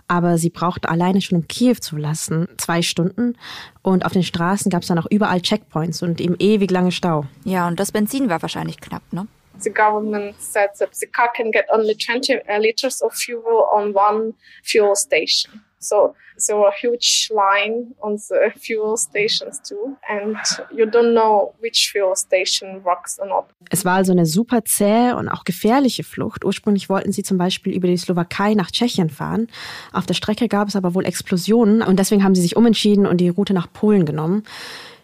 Aber 0.06 0.36
sie 0.36 0.50
brauchten 0.50 0.86
alleine 0.86 1.22
schon 1.22 1.38
um 1.38 1.48
Kiew 1.48 1.76
zu 1.80 1.96
lassen 1.96 2.48
zwei 2.58 2.82
Stunden. 2.82 3.36
Und 3.82 4.04
auf 4.04 4.12
den 4.12 4.22
Straßen 4.22 4.70
gab 4.70 4.82
es 4.82 4.88
dann 4.88 4.98
auch 4.98 5.06
überall 5.10 5.40
Checkpoints 5.40 6.02
und 6.02 6.20
eben 6.20 6.36
ewig 6.38 6.70
lange 6.70 6.92
Stau. 6.92 7.24
Ja, 7.44 7.66
und 7.66 7.80
das 7.80 7.90
Benzin 7.90 8.28
war 8.28 8.42
wahrscheinlich 8.42 8.80
knapp, 8.80 9.02
ne? 9.12 9.26
The 9.60 9.70
government 9.70 10.34
said 10.40 10.70
that 10.78 10.94
the 10.94 11.06
car 11.06 11.32
can 11.32 11.52
get 11.52 11.66
only 11.72 11.96
20 11.96 12.42
liters 12.58 13.00
of 13.02 13.14
fuel 13.14 13.66
on 13.72 13.94
one 13.94 14.34
fuel 14.64 14.96
station. 14.96 15.62
So 15.84 16.14
there 16.46 16.58
were 16.58 16.72
huge 16.72 17.30
line 17.30 17.94
on 18.00 18.18
the 18.18 18.50
fuel 18.58 18.96
stations 18.96 19.60
too, 19.62 19.96
and 20.08 20.36
you 20.70 20.86
don't 20.86 21.12
know 21.12 21.54
which 21.60 21.90
fuel 21.92 22.16
station 22.16 22.84
works 22.84 23.18
or 23.18 23.26
not. 23.26 23.46
Es 23.70 23.84
war 23.84 23.94
also 23.96 24.12
eine 24.12 24.26
super 24.26 24.64
zähe 24.64 25.16
und 25.16 25.28
auch 25.28 25.44
gefährliche 25.44 26.04
Flucht. 26.04 26.44
Ursprünglich 26.44 26.88
wollten 26.88 27.12
sie 27.12 27.22
zum 27.22 27.38
Beispiel 27.38 27.74
über 27.74 27.86
die 27.86 27.96
Slowakei 27.96 28.54
nach 28.54 28.70
Tschechien 28.70 29.10
fahren. 29.10 29.48
Auf 29.92 30.06
der 30.06 30.14
Strecke 30.14 30.48
gab 30.48 30.68
es 30.68 30.76
aber 30.76 30.94
wohl 30.94 31.04
Explosionen 31.04 31.82
und 31.82 31.98
deswegen 31.98 32.24
haben 32.24 32.34
sie 32.34 32.42
sich 32.42 32.56
umentschieden 32.56 33.06
und 33.06 33.18
die 33.18 33.28
Route 33.28 33.54
nach 33.54 33.72
Polen 33.72 34.06
genommen. 34.06 34.44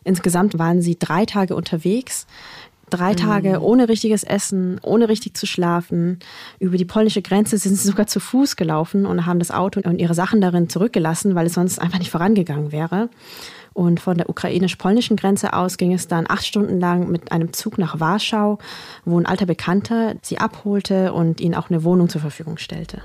Insgesamt 0.05 0.59
waren 0.59 0.81
sie 0.81 0.99
drei 0.99 1.27
Tage 1.27 1.55
unterwegs. 1.55 2.27
Drei 2.91 3.15
Tage 3.15 3.59
mhm. 3.59 3.65
ohne 3.65 3.89
richtiges 3.89 4.25
Essen, 4.25 4.81
ohne 4.83 5.09
richtig 5.09 5.37
zu 5.37 5.47
schlafen. 5.47 6.19
Über 6.59 6.77
die 6.77 6.85
polnische 6.85 7.23
Grenze 7.23 7.57
sind 7.57 7.77
sie 7.77 7.89
sogar 7.89 8.07
zu 8.07 8.21
Fuß 8.21 8.57
gelaufen 8.57 9.07
und 9.07 9.27
haben 9.27 9.39
das 9.39 9.51
Auto 9.51 9.81
und 9.81 10.01
ihre 10.01 10.15
Sachen 10.15 10.41
darin 10.41 10.69
zurückgelassen, 10.69 11.35
weil 11.35 11.47
es 11.47 11.55
sonst 11.55 11.79
einfach 11.79 11.99
nicht 11.99 12.11
vorangegangen 12.11 12.73
wäre. 12.73 13.09
Und 13.73 14.01
von 14.01 14.17
der 14.17 14.29
ukrainisch-polnischen 14.29 15.17
Grenze 15.17 15.53
aus 15.53 15.77
ging 15.77 15.93
es 15.93 16.09
dann 16.09 16.27
acht 16.29 16.45
Stunden 16.45 16.81
lang 16.81 17.11
mit 17.11 17.31
einem 17.31 17.53
Zug 17.53 17.79
nach 17.79 18.01
Warschau, 18.01 18.59
wo 19.05 19.19
ein 19.19 19.27
alter 19.27 19.47
Bekannter 19.47 20.17
sie 20.23 20.39
abholte 20.39 21.13
und 21.13 21.41
ihnen 21.41 21.55
auch 21.55 21.71
eine 21.71 21.85
Wohnung 21.85 22.09
zur 22.09 22.21
Verfügung 22.21 22.59
stellte. 22.59 23.03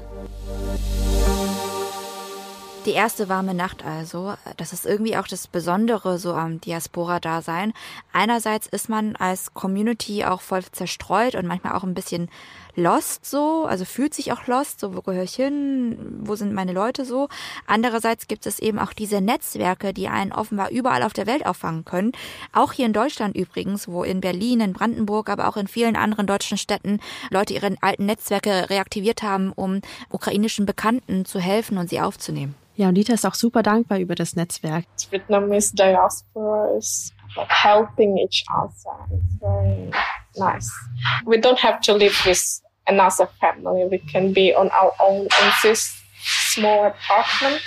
Die 2.85 2.91
erste 2.91 3.29
warme 3.29 3.55
Nacht 3.55 3.83
also, 3.83 4.35
das 4.57 4.71
ist 4.71 4.85
irgendwie 4.85 5.17
auch 5.17 5.27
das 5.27 5.47
Besondere 5.47 6.19
so 6.19 6.35
am 6.35 6.61
Diaspora-Dasein. 6.61 7.73
Einerseits 8.13 8.67
ist 8.67 8.89
man 8.89 9.15
als 9.15 9.55
Community 9.55 10.23
auch 10.23 10.39
voll 10.39 10.63
zerstreut 10.71 11.33
und 11.33 11.47
manchmal 11.47 11.73
auch 11.73 11.83
ein 11.83 11.95
bisschen 11.95 12.29
lost 12.75 13.25
so, 13.25 13.65
also 13.65 13.85
fühlt 13.85 14.13
sich 14.13 14.31
auch 14.31 14.45
lost, 14.45 14.79
so 14.79 14.95
wo 14.95 15.01
gehöre 15.01 15.23
ich 15.23 15.33
hin, 15.33 15.97
wo 16.19 16.35
sind 16.35 16.53
meine 16.53 16.73
Leute 16.73 17.05
so. 17.05 17.27
Andererseits 17.65 18.27
gibt 18.27 18.45
es 18.45 18.59
eben 18.59 18.77
auch 18.77 18.93
diese 18.93 19.19
Netzwerke, 19.19 19.91
die 19.91 20.07
einen 20.07 20.31
offenbar 20.31 20.69
überall 20.69 21.01
auf 21.01 21.13
der 21.13 21.25
Welt 21.25 21.47
auffangen 21.47 21.85
können. 21.85 22.11
Auch 22.53 22.71
hier 22.71 22.85
in 22.85 22.93
Deutschland 22.93 23.35
übrigens, 23.35 23.87
wo 23.87 24.03
in 24.03 24.21
Berlin, 24.21 24.59
in 24.59 24.73
Brandenburg, 24.73 25.29
aber 25.31 25.47
auch 25.47 25.57
in 25.57 25.67
vielen 25.67 25.95
anderen 25.95 26.27
deutschen 26.27 26.59
Städten 26.59 26.99
Leute 27.31 27.55
ihre 27.55 27.75
alten 27.81 28.05
Netzwerke 28.05 28.69
reaktiviert 28.69 29.23
haben, 29.23 29.51
um 29.53 29.81
ukrainischen 30.09 30.67
Bekannten 30.67 31.25
zu 31.25 31.39
helfen 31.39 31.79
und 31.79 31.89
sie 31.89 31.99
aufzunehmen. 31.99 32.53
Ja, 32.77 32.89
und 32.89 32.95
Dieter 32.95 33.13
ist 33.13 33.25
auch 33.25 33.35
super 33.35 33.63
dankbar 33.63 33.99
über 33.99 34.15
das 34.15 34.35
Netzwerk. 34.35 34.85
Vietnamese 35.09 35.75
diaspora 35.75 36.77
is 36.77 37.13
helping 37.47 38.17
each 38.17 38.43
other. 38.53 39.07
It's 39.11 39.39
very 39.39 39.91
nice. 40.35 40.69
We 41.25 41.37
don't 41.39 41.61
have 41.63 41.79
to 41.81 41.93
live 41.93 42.13
with 42.25 42.61
another 42.87 43.27
family. 43.39 43.87
We 43.89 43.99
can 43.99 44.33
be 44.33 44.53
on 44.53 44.69
our 44.71 44.91
own 44.99 45.23
in 45.23 45.51
this 45.63 45.95
small 46.53 46.87
apartment. 46.87 47.61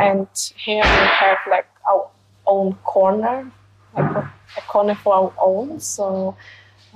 And 0.00 0.26
here 0.56 0.82
we 0.82 1.06
have 1.06 1.38
like 1.48 1.66
our 1.88 2.10
own 2.46 2.74
corner, 2.84 3.50
like 3.94 4.10
a, 4.16 4.32
a 4.56 4.60
corner 4.66 4.96
for 4.96 5.14
our 5.14 5.32
own. 5.40 5.78
So 5.78 6.36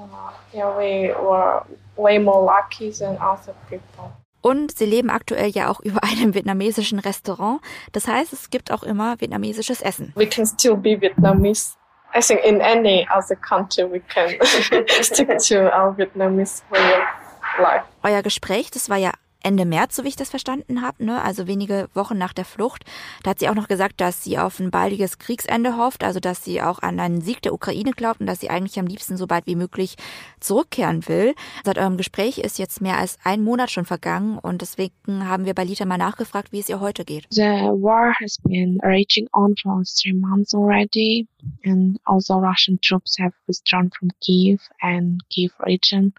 uh, 0.01 0.33
yeah, 0.53 0.77
we 0.77 1.12
were 1.12 1.62
way 1.96 2.18
more 2.18 2.42
lucky 2.42 2.90
than 2.90 3.16
other 3.20 3.55
people. 3.70 4.12
Und 4.40 4.77
sie 4.77 4.87
leben 4.87 5.11
aktuell 5.11 5.51
ja 5.51 5.68
auch 5.68 5.81
über 5.85 6.03
einem 6.05 6.35
vietnamesischen 6.35 6.98
Restaurant. 6.98 7.61
Das 7.92 8.07
heißt, 8.07 8.33
es 8.33 8.51
gibt 8.51 8.70
auch 8.70 8.83
immer 8.83 9.20
vietnamesisches 9.20 9.83
Essen. 9.83 10.12
We 10.14 10.27
can 10.27 10.46
still 10.46 10.77
be 10.77 11.01
Vietnamese. 11.01 11.74
I 12.14 12.20
think 12.20 12.42
in 12.44 12.62
any 12.62 13.07
other 13.14 13.37
country 13.37 13.85
we 13.85 14.01
can 14.01 14.31
stick 15.03 15.29
to 15.48 15.68
our 15.68 15.94
Vietnamese 15.96 16.62
way 16.70 16.79
of 16.81 17.61
life. 17.61 17.85
Euer 18.03 18.22
Gespräch, 18.22 18.70
das 18.70 18.88
war 18.88 18.96
ja 18.96 19.12
Ende 19.48 19.64
März, 19.64 19.96
so 19.96 20.04
wie 20.04 20.08
ich 20.08 20.16
das 20.16 20.28
verstanden 20.28 20.82
habe, 20.82 21.02
ne? 21.02 21.22
also 21.22 21.46
wenige 21.46 21.88
Wochen 21.94 22.18
nach 22.18 22.34
der 22.34 22.44
Flucht. 22.44 22.84
Da 23.22 23.30
hat 23.30 23.38
sie 23.38 23.48
auch 23.48 23.54
noch 23.54 23.66
gesagt, 23.66 23.98
dass 23.98 24.22
sie 24.22 24.38
auf 24.38 24.61
ein 24.61 24.70
baldiges 24.70 25.18
Kriegsende 25.18 25.78
hofft, 25.78 26.04
also 26.04 26.20
dass 26.20 26.44
sie 26.44 26.61
auch 26.61 26.80
an 26.80 27.00
einen 27.00 27.22
Sieg 27.22 27.40
der 27.40 27.54
Ukraine 27.54 27.92
glaubt 27.92 28.20
und 28.20 28.26
dass 28.26 28.40
sie 28.40 28.50
eigentlich 28.50 28.78
am 28.78 28.87
liebsten 28.87 29.16
so 29.16 29.26
bald 29.26 29.46
wie 29.46 29.56
möglich 29.56 29.96
zurückkehren 30.38 31.08
will. 31.08 31.34
Seit 31.64 31.78
eurem 31.78 31.96
Gespräch 31.96 32.37
ist 32.37 32.58
jetzt 32.58 32.82
mehr 32.82 32.98
als 32.98 33.16
ein 33.24 33.42
Monat 33.42 33.70
schon 33.70 33.87
vergangen 33.87 34.38
und 34.38 34.61
deswegen 34.61 35.26
haben 35.26 35.46
wir 35.46 35.54
bei 35.54 35.64
Lita 35.64 35.87
mal 35.87 35.96
nachgefragt, 35.96 36.52
wie 36.52 36.61
es 36.61 36.68
ihr 36.68 36.80
heute 36.80 37.06
geht. 37.06 37.26
The 37.30 37.40
war 37.40 38.12
has 38.20 38.37
been 38.42 38.78
raging 38.82 39.28
on 39.32 39.54
for 39.62 39.82
three 39.84 40.12
months 40.12 40.54
already 40.54 41.26
and 41.64 41.98
although 42.04 42.38
Russian 42.38 42.78
troops 42.82 43.18
have 43.18 43.32
withdrawn 43.46 43.90
from 43.98 44.11
Kiev 44.20 44.61
and 44.82 45.22
Kiev 45.30 45.52
region, 45.64 46.12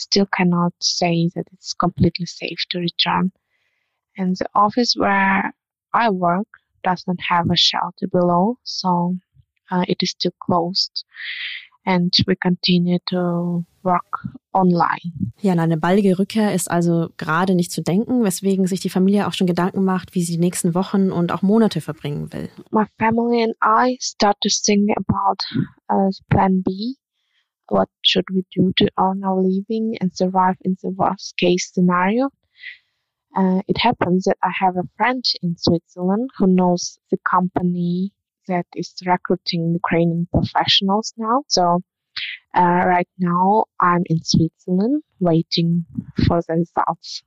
still 0.00 0.26
cannot 0.26 0.72
say 0.80 1.30
that 1.34 1.46
it's 1.52 1.74
completely 1.74 2.26
safe 2.26 2.64
to 2.70 2.78
return. 2.78 3.32
And 4.16 4.36
the 4.36 4.48
office 4.54 4.94
where 4.96 5.52
I 5.92 6.10
work 6.10 6.48
does 6.82 7.04
not 7.06 7.18
have 7.28 7.50
a 7.50 7.56
shelter 7.56 8.06
below, 8.06 8.58
so 8.64 9.16
uh, 9.70 9.84
it 9.88 10.02
is 10.02 10.10
still 10.10 10.34
closed. 10.40 11.04
And 11.86 12.12
we 12.26 12.36
continue 12.36 12.98
to 13.08 13.64
work 13.82 14.28
online. 14.52 15.32
Ja, 15.40 15.54
eine 15.54 15.78
baldige 15.78 16.18
Rückkehr 16.18 16.52
ist 16.52 16.70
also 16.70 17.08
gerade 17.16 17.54
nicht 17.54 17.72
zu 17.72 17.82
denken, 17.82 18.22
weswegen 18.24 18.66
sich 18.66 18.80
die 18.80 18.90
Familie 18.90 19.26
auch 19.26 19.32
schon 19.32 19.46
Gedanken 19.46 19.84
macht, 19.84 20.14
wie 20.14 20.22
sie 20.22 20.34
die 20.34 20.38
nächsten 20.38 20.74
Wochen 20.74 21.10
und 21.10 21.32
auch 21.32 21.40
Monate 21.42 21.80
verbringen 21.80 22.32
will. 22.32 22.50
My 22.70 22.84
family 22.98 23.42
and 23.42 23.54
I 23.62 23.96
start 24.00 24.36
to 24.42 24.50
think 24.50 24.90
about 24.96 25.38
uh, 25.88 26.10
Plan 26.28 26.62
B 26.62 26.96
what 27.70 27.88
should 28.10 28.28
we 28.34 28.44
do 28.56 28.64
to 28.78 28.86
earn 28.98 29.24
our 29.24 29.40
living 29.40 29.86
and 30.00 30.10
survive 30.22 30.56
in 30.62 30.76
the 30.82 30.90
worst 30.90 31.36
case 31.42 31.64
scenario. 31.74 32.24
Uh, 33.40 33.60
it 33.68 33.78
happens 33.78 34.24
that 34.24 34.38
I 34.42 34.52
have 34.62 34.76
a 34.76 34.88
friend 34.96 35.24
in 35.42 35.56
Switzerland 35.56 36.30
who 36.36 36.46
knows 36.48 36.98
the 37.10 37.18
company 37.34 38.12
that 38.48 38.66
is 38.74 38.92
recruiting 39.06 39.72
Ukrainian 39.82 40.22
professionals 40.36 41.08
now. 41.26 41.38
So 41.56 41.64
Uh, 42.62 42.82
right 42.94 43.12
now, 43.18 43.64
I'm 43.88 44.04
in 44.12 44.20
Switzerland 44.32 44.96
waiting 45.20 45.86
for 46.26 46.38
the 46.46 46.54
results. 46.62 47.22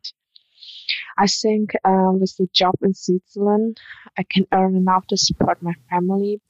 I 1.18 1.28
think 1.28 1.74
uh, 1.84 2.12
with 2.20 2.36
the 2.38 2.48
job 2.54 2.74
in 2.82 2.94
Switzerland, 2.94 3.78
I 4.18 4.24
can 4.24 4.46
earn 4.52 4.76
enough 4.76 5.06
to 5.08 5.18
support 5.18 5.62
my 5.62 5.74
family. 5.90 6.42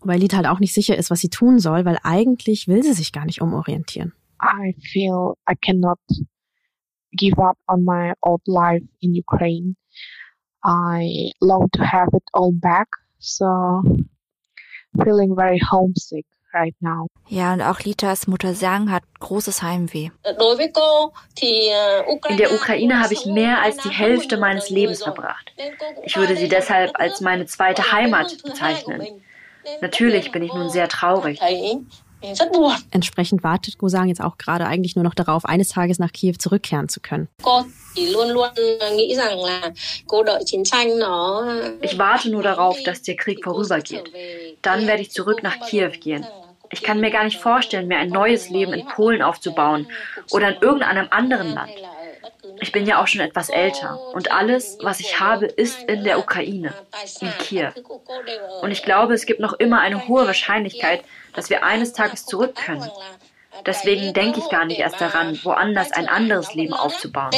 Wobei 0.00 0.16
Lita 0.16 0.36
halt 0.36 0.46
auch 0.46 0.60
nicht 0.60 0.74
sicher 0.74 0.96
ist, 0.96 1.10
was 1.10 1.20
sie 1.20 1.28
tun 1.28 1.58
soll, 1.58 1.84
weil 1.84 1.98
eigentlich 2.02 2.68
will 2.68 2.82
sie 2.82 2.94
sich 2.94 3.12
gar 3.12 3.24
nicht 3.24 3.42
umorientieren. 3.42 4.12
I 4.40 4.74
feel 4.92 5.34
I 5.48 5.54
cannot 5.54 5.98
give 7.16 7.38
up 7.38 7.58
on 7.68 7.84
my 7.84 8.14
old 8.22 8.42
life 8.46 8.84
in 9.00 9.14
Ukraine. 9.14 9.76
I 10.64 11.32
long 11.40 11.68
to 11.72 11.82
have 11.82 12.08
it 12.12 12.22
all 12.32 12.52
back, 12.52 12.88
so 13.18 13.82
feeling 15.02 15.34
very 15.34 15.58
homesick 15.58 16.26
right 16.52 16.74
now. 16.80 17.06
Ja, 17.28 17.52
und 17.52 17.62
auch 17.62 17.80
Litas 17.80 18.26
Mutter 18.26 18.54
Sang 18.54 18.90
hat 18.90 19.02
großes 19.20 19.62
Heimweh. 19.62 20.10
In 22.28 22.36
der 22.36 22.52
Ukraine 22.52 23.02
habe 23.02 23.14
ich 23.14 23.26
mehr 23.26 23.62
als 23.62 23.78
die 23.78 23.90
Hälfte 23.90 24.36
meines 24.36 24.70
Lebens 24.70 25.02
verbracht. 25.02 25.52
Ich 26.04 26.16
würde 26.16 26.36
sie 26.36 26.48
deshalb 26.48 26.98
als 26.98 27.20
meine 27.20 27.46
zweite 27.46 27.92
Heimat 27.92 28.42
bezeichnen. 28.42 29.22
Natürlich 29.80 30.32
bin 30.32 30.42
ich 30.42 30.52
nun 30.52 30.70
sehr 30.70 30.88
traurig. 30.88 31.40
Entsprechend 32.90 33.42
wartet 33.42 33.78
Gosang 33.78 34.08
jetzt 34.08 34.20
auch 34.20 34.38
gerade 34.38 34.66
eigentlich 34.66 34.96
nur 34.96 35.04
noch 35.04 35.14
darauf, 35.14 35.44
eines 35.44 35.68
Tages 35.68 35.98
nach 35.98 36.12
Kiew 36.12 36.34
zurückkehren 36.38 36.88
zu 36.88 37.00
können. 37.00 37.28
Ich 37.94 38.14
warte 41.98 42.30
nur 42.30 42.42
darauf, 42.42 42.82
dass 42.82 43.02
der 43.02 43.16
Krieg 43.16 43.44
vorübergeht. 43.44 44.10
Dann 44.62 44.86
werde 44.86 45.02
ich 45.02 45.10
zurück 45.10 45.42
nach 45.42 45.60
Kiew 45.68 45.90
gehen. 46.00 46.26
Ich 46.70 46.82
kann 46.82 47.00
mir 47.00 47.10
gar 47.10 47.24
nicht 47.24 47.38
vorstellen, 47.38 47.86
mir 47.86 47.98
ein 47.98 48.08
neues 48.08 48.48
Leben 48.48 48.72
in 48.72 48.86
Polen 48.86 49.20
aufzubauen 49.20 49.86
oder 50.30 50.56
in 50.56 50.62
irgendeinem 50.62 51.08
anderen 51.10 51.54
Land. 51.54 51.72
Ich 52.60 52.72
bin 52.72 52.86
ja 52.86 53.02
auch 53.02 53.06
schon 53.06 53.20
etwas 53.20 53.50
älter 53.50 53.98
und 54.14 54.32
alles, 54.32 54.78
was 54.80 55.00
ich 55.00 55.20
habe, 55.20 55.46
ist 55.46 55.82
in 55.82 56.04
der 56.04 56.18
Ukraine, 56.18 56.72
in 57.20 57.30
Kiew. 57.38 57.72
Und 58.62 58.70
ich 58.70 58.82
glaube, 58.82 59.12
es 59.14 59.26
gibt 59.26 59.40
noch 59.40 59.52
immer 59.54 59.80
eine 59.80 60.08
hohe 60.08 60.26
Wahrscheinlichkeit, 60.26 61.02
dass 61.34 61.50
wir 61.50 61.64
eines 61.64 61.92
Tages 61.92 62.26
zurück 62.26 62.54
können. 62.54 62.90
Deswegen 63.66 64.14
denke 64.14 64.40
ich 64.40 64.48
gar 64.48 64.64
nicht 64.64 64.80
erst 64.80 65.00
daran, 65.00 65.38
woanders 65.44 65.92
ein 65.92 66.08
anderes 66.08 66.54
Leben 66.54 66.72
aufzubauen. 66.72 67.30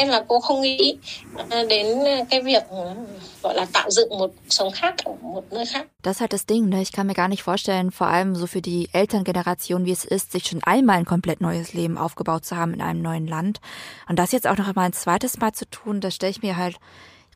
Das 6.02 6.16
ist 6.16 6.20
halt 6.20 6.33
das 6.33 6.46
Ding, 6.46 6.68
ne? 6.68 6.80
Ich 6.80 6.92
kann 6.92 7.09
mir 7.09 7.14
gar 7.14 7.28
nicht 7.28 7.42
vorstellen, 7.42 7.90
vor 7.90 8.07
allem 8.07 8.37
so 8.37 8.46
für 8.46 8.62
die 8.62 8.88
Elterngeneration, 8.92 9.87
wie 9.87 9.92
es 9.92 10.04
ist, 10.04 10.33
sich 10.33 10.46
schon 10.46 10.62
einmal 10.62 10.98
ein 10.98 11.04
komplett 11.04 11.40
neues 11.40 11.74
Leben 11.74 11.98
aufgebaut 11.98 12.44
zu 12.44 12.57
haben 12.57 12.74
in 12.74 12.80
einem 12.80 13.02
neuen 13.02 13.26
Land. 13.26 13.61
Und 14.09 14.18
das 14.18 14.33
jetzt 14.33 14.46
auch 14.46 14.57
noch 14.57 14.72
mal 14.74 14.85
ein 14.85 14.92
zweites 14.92 15.38
Mal 15.38 15.52
zu 15.52 15.68
tun, 15.68 16.00
das 16.00 16.14
stelle 16.14 16.30
ich 16.30 16.42
mir 16.42 16.57
halt 16.57 16.78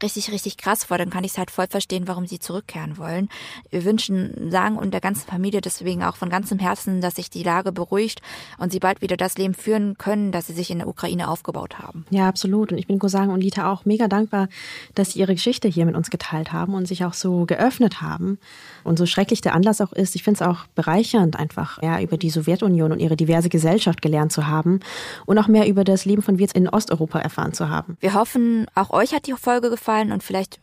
richtig, 0.02 0.32
richtig 0.32 0.56
krass 0.56 0.84
vor, 0.84 0.98
dann 0.98 1.10
kann 1.10 1.24
ich 1.24 1.32
es 1.32 1.38
halt 1.38 1.50
voll 1.50 1.66
verstehen, 1.68 2.06
warum 2.06 2.26
sie 2.26 2.38
zurückkehren 2.38 2.98
wollen. 2.98 3.28
Wir 3.70 3.84
wünschen 3.84 4.50
Sagen 4.50 4.76
und 4.76 4.92
der 4.92 5.00
ganzen 5.00 5.26
Familie 5.26 5.60
deswegen 5.60 6.02
auch 6.02 6.16
von 6.16 6.30
ganzem 6.30 6.58
Herzen, 6.58 7.00
dass 7.00 7.16
sich 7.16 7.30
die 7.30 7.42
Lage 7.42 7.72
beruhigt 7.72 8.22
und 8.58 8.72
sie 8.72 8.78
bald 8.78 9.02
wieder 9.02 9.16
das 9.16 9.36
Leben 9.36 9.54
führen 9.54 9.98
können, 9.98 10.32
das 10.32 10.46
sie 10.46 10.52
sich 10.52 10.70
in 10.70 10.78
der 10.78 10.88
Ukraine 10.88 11.28
aufgebaut 11.28 11.78
haben. 11.78 12.06
Ja, 12.10 12.28
absolut. 12.28 12.72
Und 12.72 12.78
ich 12.78 12.86
bin 12.86 12.98
Gosang 12.98 13.30
und 13.30 13.40
Lita 13.40 13.72
auch 13.72 13.84
mega 13.84 14.08
dankbar, 14.08 14.48
dass 14.94 15.12
sie 15.12 15.20
ihre 15.20 15.34
Geschichte 15.34 15.68
hier 15.68 15.86
mit 15.86 15.96
uns 15.96 16.10
geteilt 16.10 16.52
haben 16.52 16.74
und 16.74 16.86
sich 16.86 17.04
auch 17.04 17.14
so 17.14 17.44
geöffnet 17.44 18.00
haben. 18.00 18.38
Und 18.84 18.98
so 18.98 19.06
schrecklich 19.06 19.40
der 19.40 19.54
Anlass 19.54 19.80
auch 19.80 19.92
ist, 19.92 20.14
ich 20.14 20.22
finde 20.22 20.42
es 20.42 20.48
auch 20.48 20.66
bereichernd, 20.74 21.38
einfach 21.38 21.82
ja, 21.82 22.00
über 22.00 22.16
die 22.16 22.30
Sowjetunion 22.30 22.92
und 22.92 23.00
ihre 23.00 23.16
diverse 23.16 23.48
Gesellschaft 23.48 24.02
gelernt 24.02 24.32
zu 24.32 24.46
haben 24.46 24.80
und 25.26 25.38
auch 25.38 25.48
mehr 25.48 25.68
über 25.68 25.84
das 25.84 26.04
Leben 26.04 26.22
von 26.22 26.38
Wirts 26.38 26.54
in 26.54 26.68
Osteuropa 26.68 27.18
erfahren 27.18 27.52
zu 27.52 27.68
haben. 27.68 27.96
Wir 28.00 28.14
hoffen, 28.14 28.66
auch 28.74 28.90
euch 28.90 29.12
hat 29.12 29.26
die 29.26 29.32
Folge 29.32 29.70
gefallen 29.70 29.87
gefallen 29.88 30.12
und 30.12 30.22
vielleicht 30.22 30.60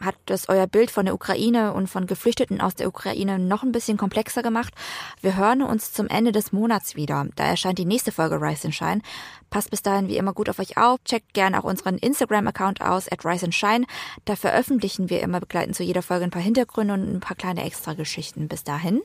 hat 0.00 0.14
das 0.26 0.48
euer 0.48 0.66
Bild 0.66 0.90
von 0.90 1.04
der 1.04 1.14
Ukraine 1.14 1.74
und 1.74 1.88
von 1.88 2.06
Geflüchteten 2.06 2.62
aus 2.62 2.74
der 2.74 2.88
Ukraine 2.88 3.38
noch 3.38 3.62
ein 3.62 3.72
bisschen 3.72 3.98
komplexer 3.98 4.42
gemacht. 4.42 4.72
Wir 5.20 5.36
hören 5.36 5.60
uns 5.60 5.92
zum 5.92 6.06
Ende 6.08 6.32
des 6.32 6.52
Monats 6.52 6.96
wieder. 6.96 7.26
Da 7.36 7.44
erscheint 7.44 7.78
die 7.78 7.84
nächste 7.84 8.10
Folge 8.10 8.40
Rise 8.40 8.68
and 8.68 8.74
Shine. 8.74 9.02
Passt 9.50 9.70
bis 9.70 9.82
dahin 9.82 10.08
wie 10.08 10.16
immer 10.16 10.32
gut 10.32 10.48
auf 10.48 10.58
euch 10.58 10.78
auf. 10.78 11.00
Checkt 11.04 11.34
gerne 11.34 11.58
auch 11.60 11.64
unseren 11.64 11.98
Instagram-Account 11.98 12.80
aus, 12.80 13.12
at 13.12 13.26
Rise 13.26 13.44
and 13.44 13.54
Shine. 13.54 13.84
Da 14.24 14.36
veröffentlichen 14.36 15.10
wir 15.10 15.20
immer 15.20 15.40
begleitend 15.40 15.76
zu 15.76 15.82
jeder 15.82 16.00
Folge 16.00 16.24
ein 16.24 16.30
paar 16.30 16.40
Hintergründe 16.40 16.94
und 16.94 17.16
ein 17.16 17.20
paar 17.20 17.36
kleine 17.36 17.62
Extra-Geschichten. 17.64 18.48
Bis 18.48 18.64
dahin. 18.64 19.02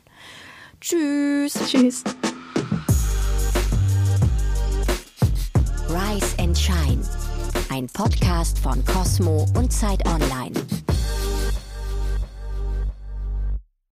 Tschüss. 0.80 1.56
Tschüss. 1.68 2.06
Rise 5.90 6.36
and 6.40 6.58
Shine 6.58 7.02
ein 7.76 7.88
Podcast 7.88 8.58
von 8.60 8.86
Cosmo 8.86 9.46
und 9.58 9.74
Zeit 9.74 10.08
Online. 10.08 10.54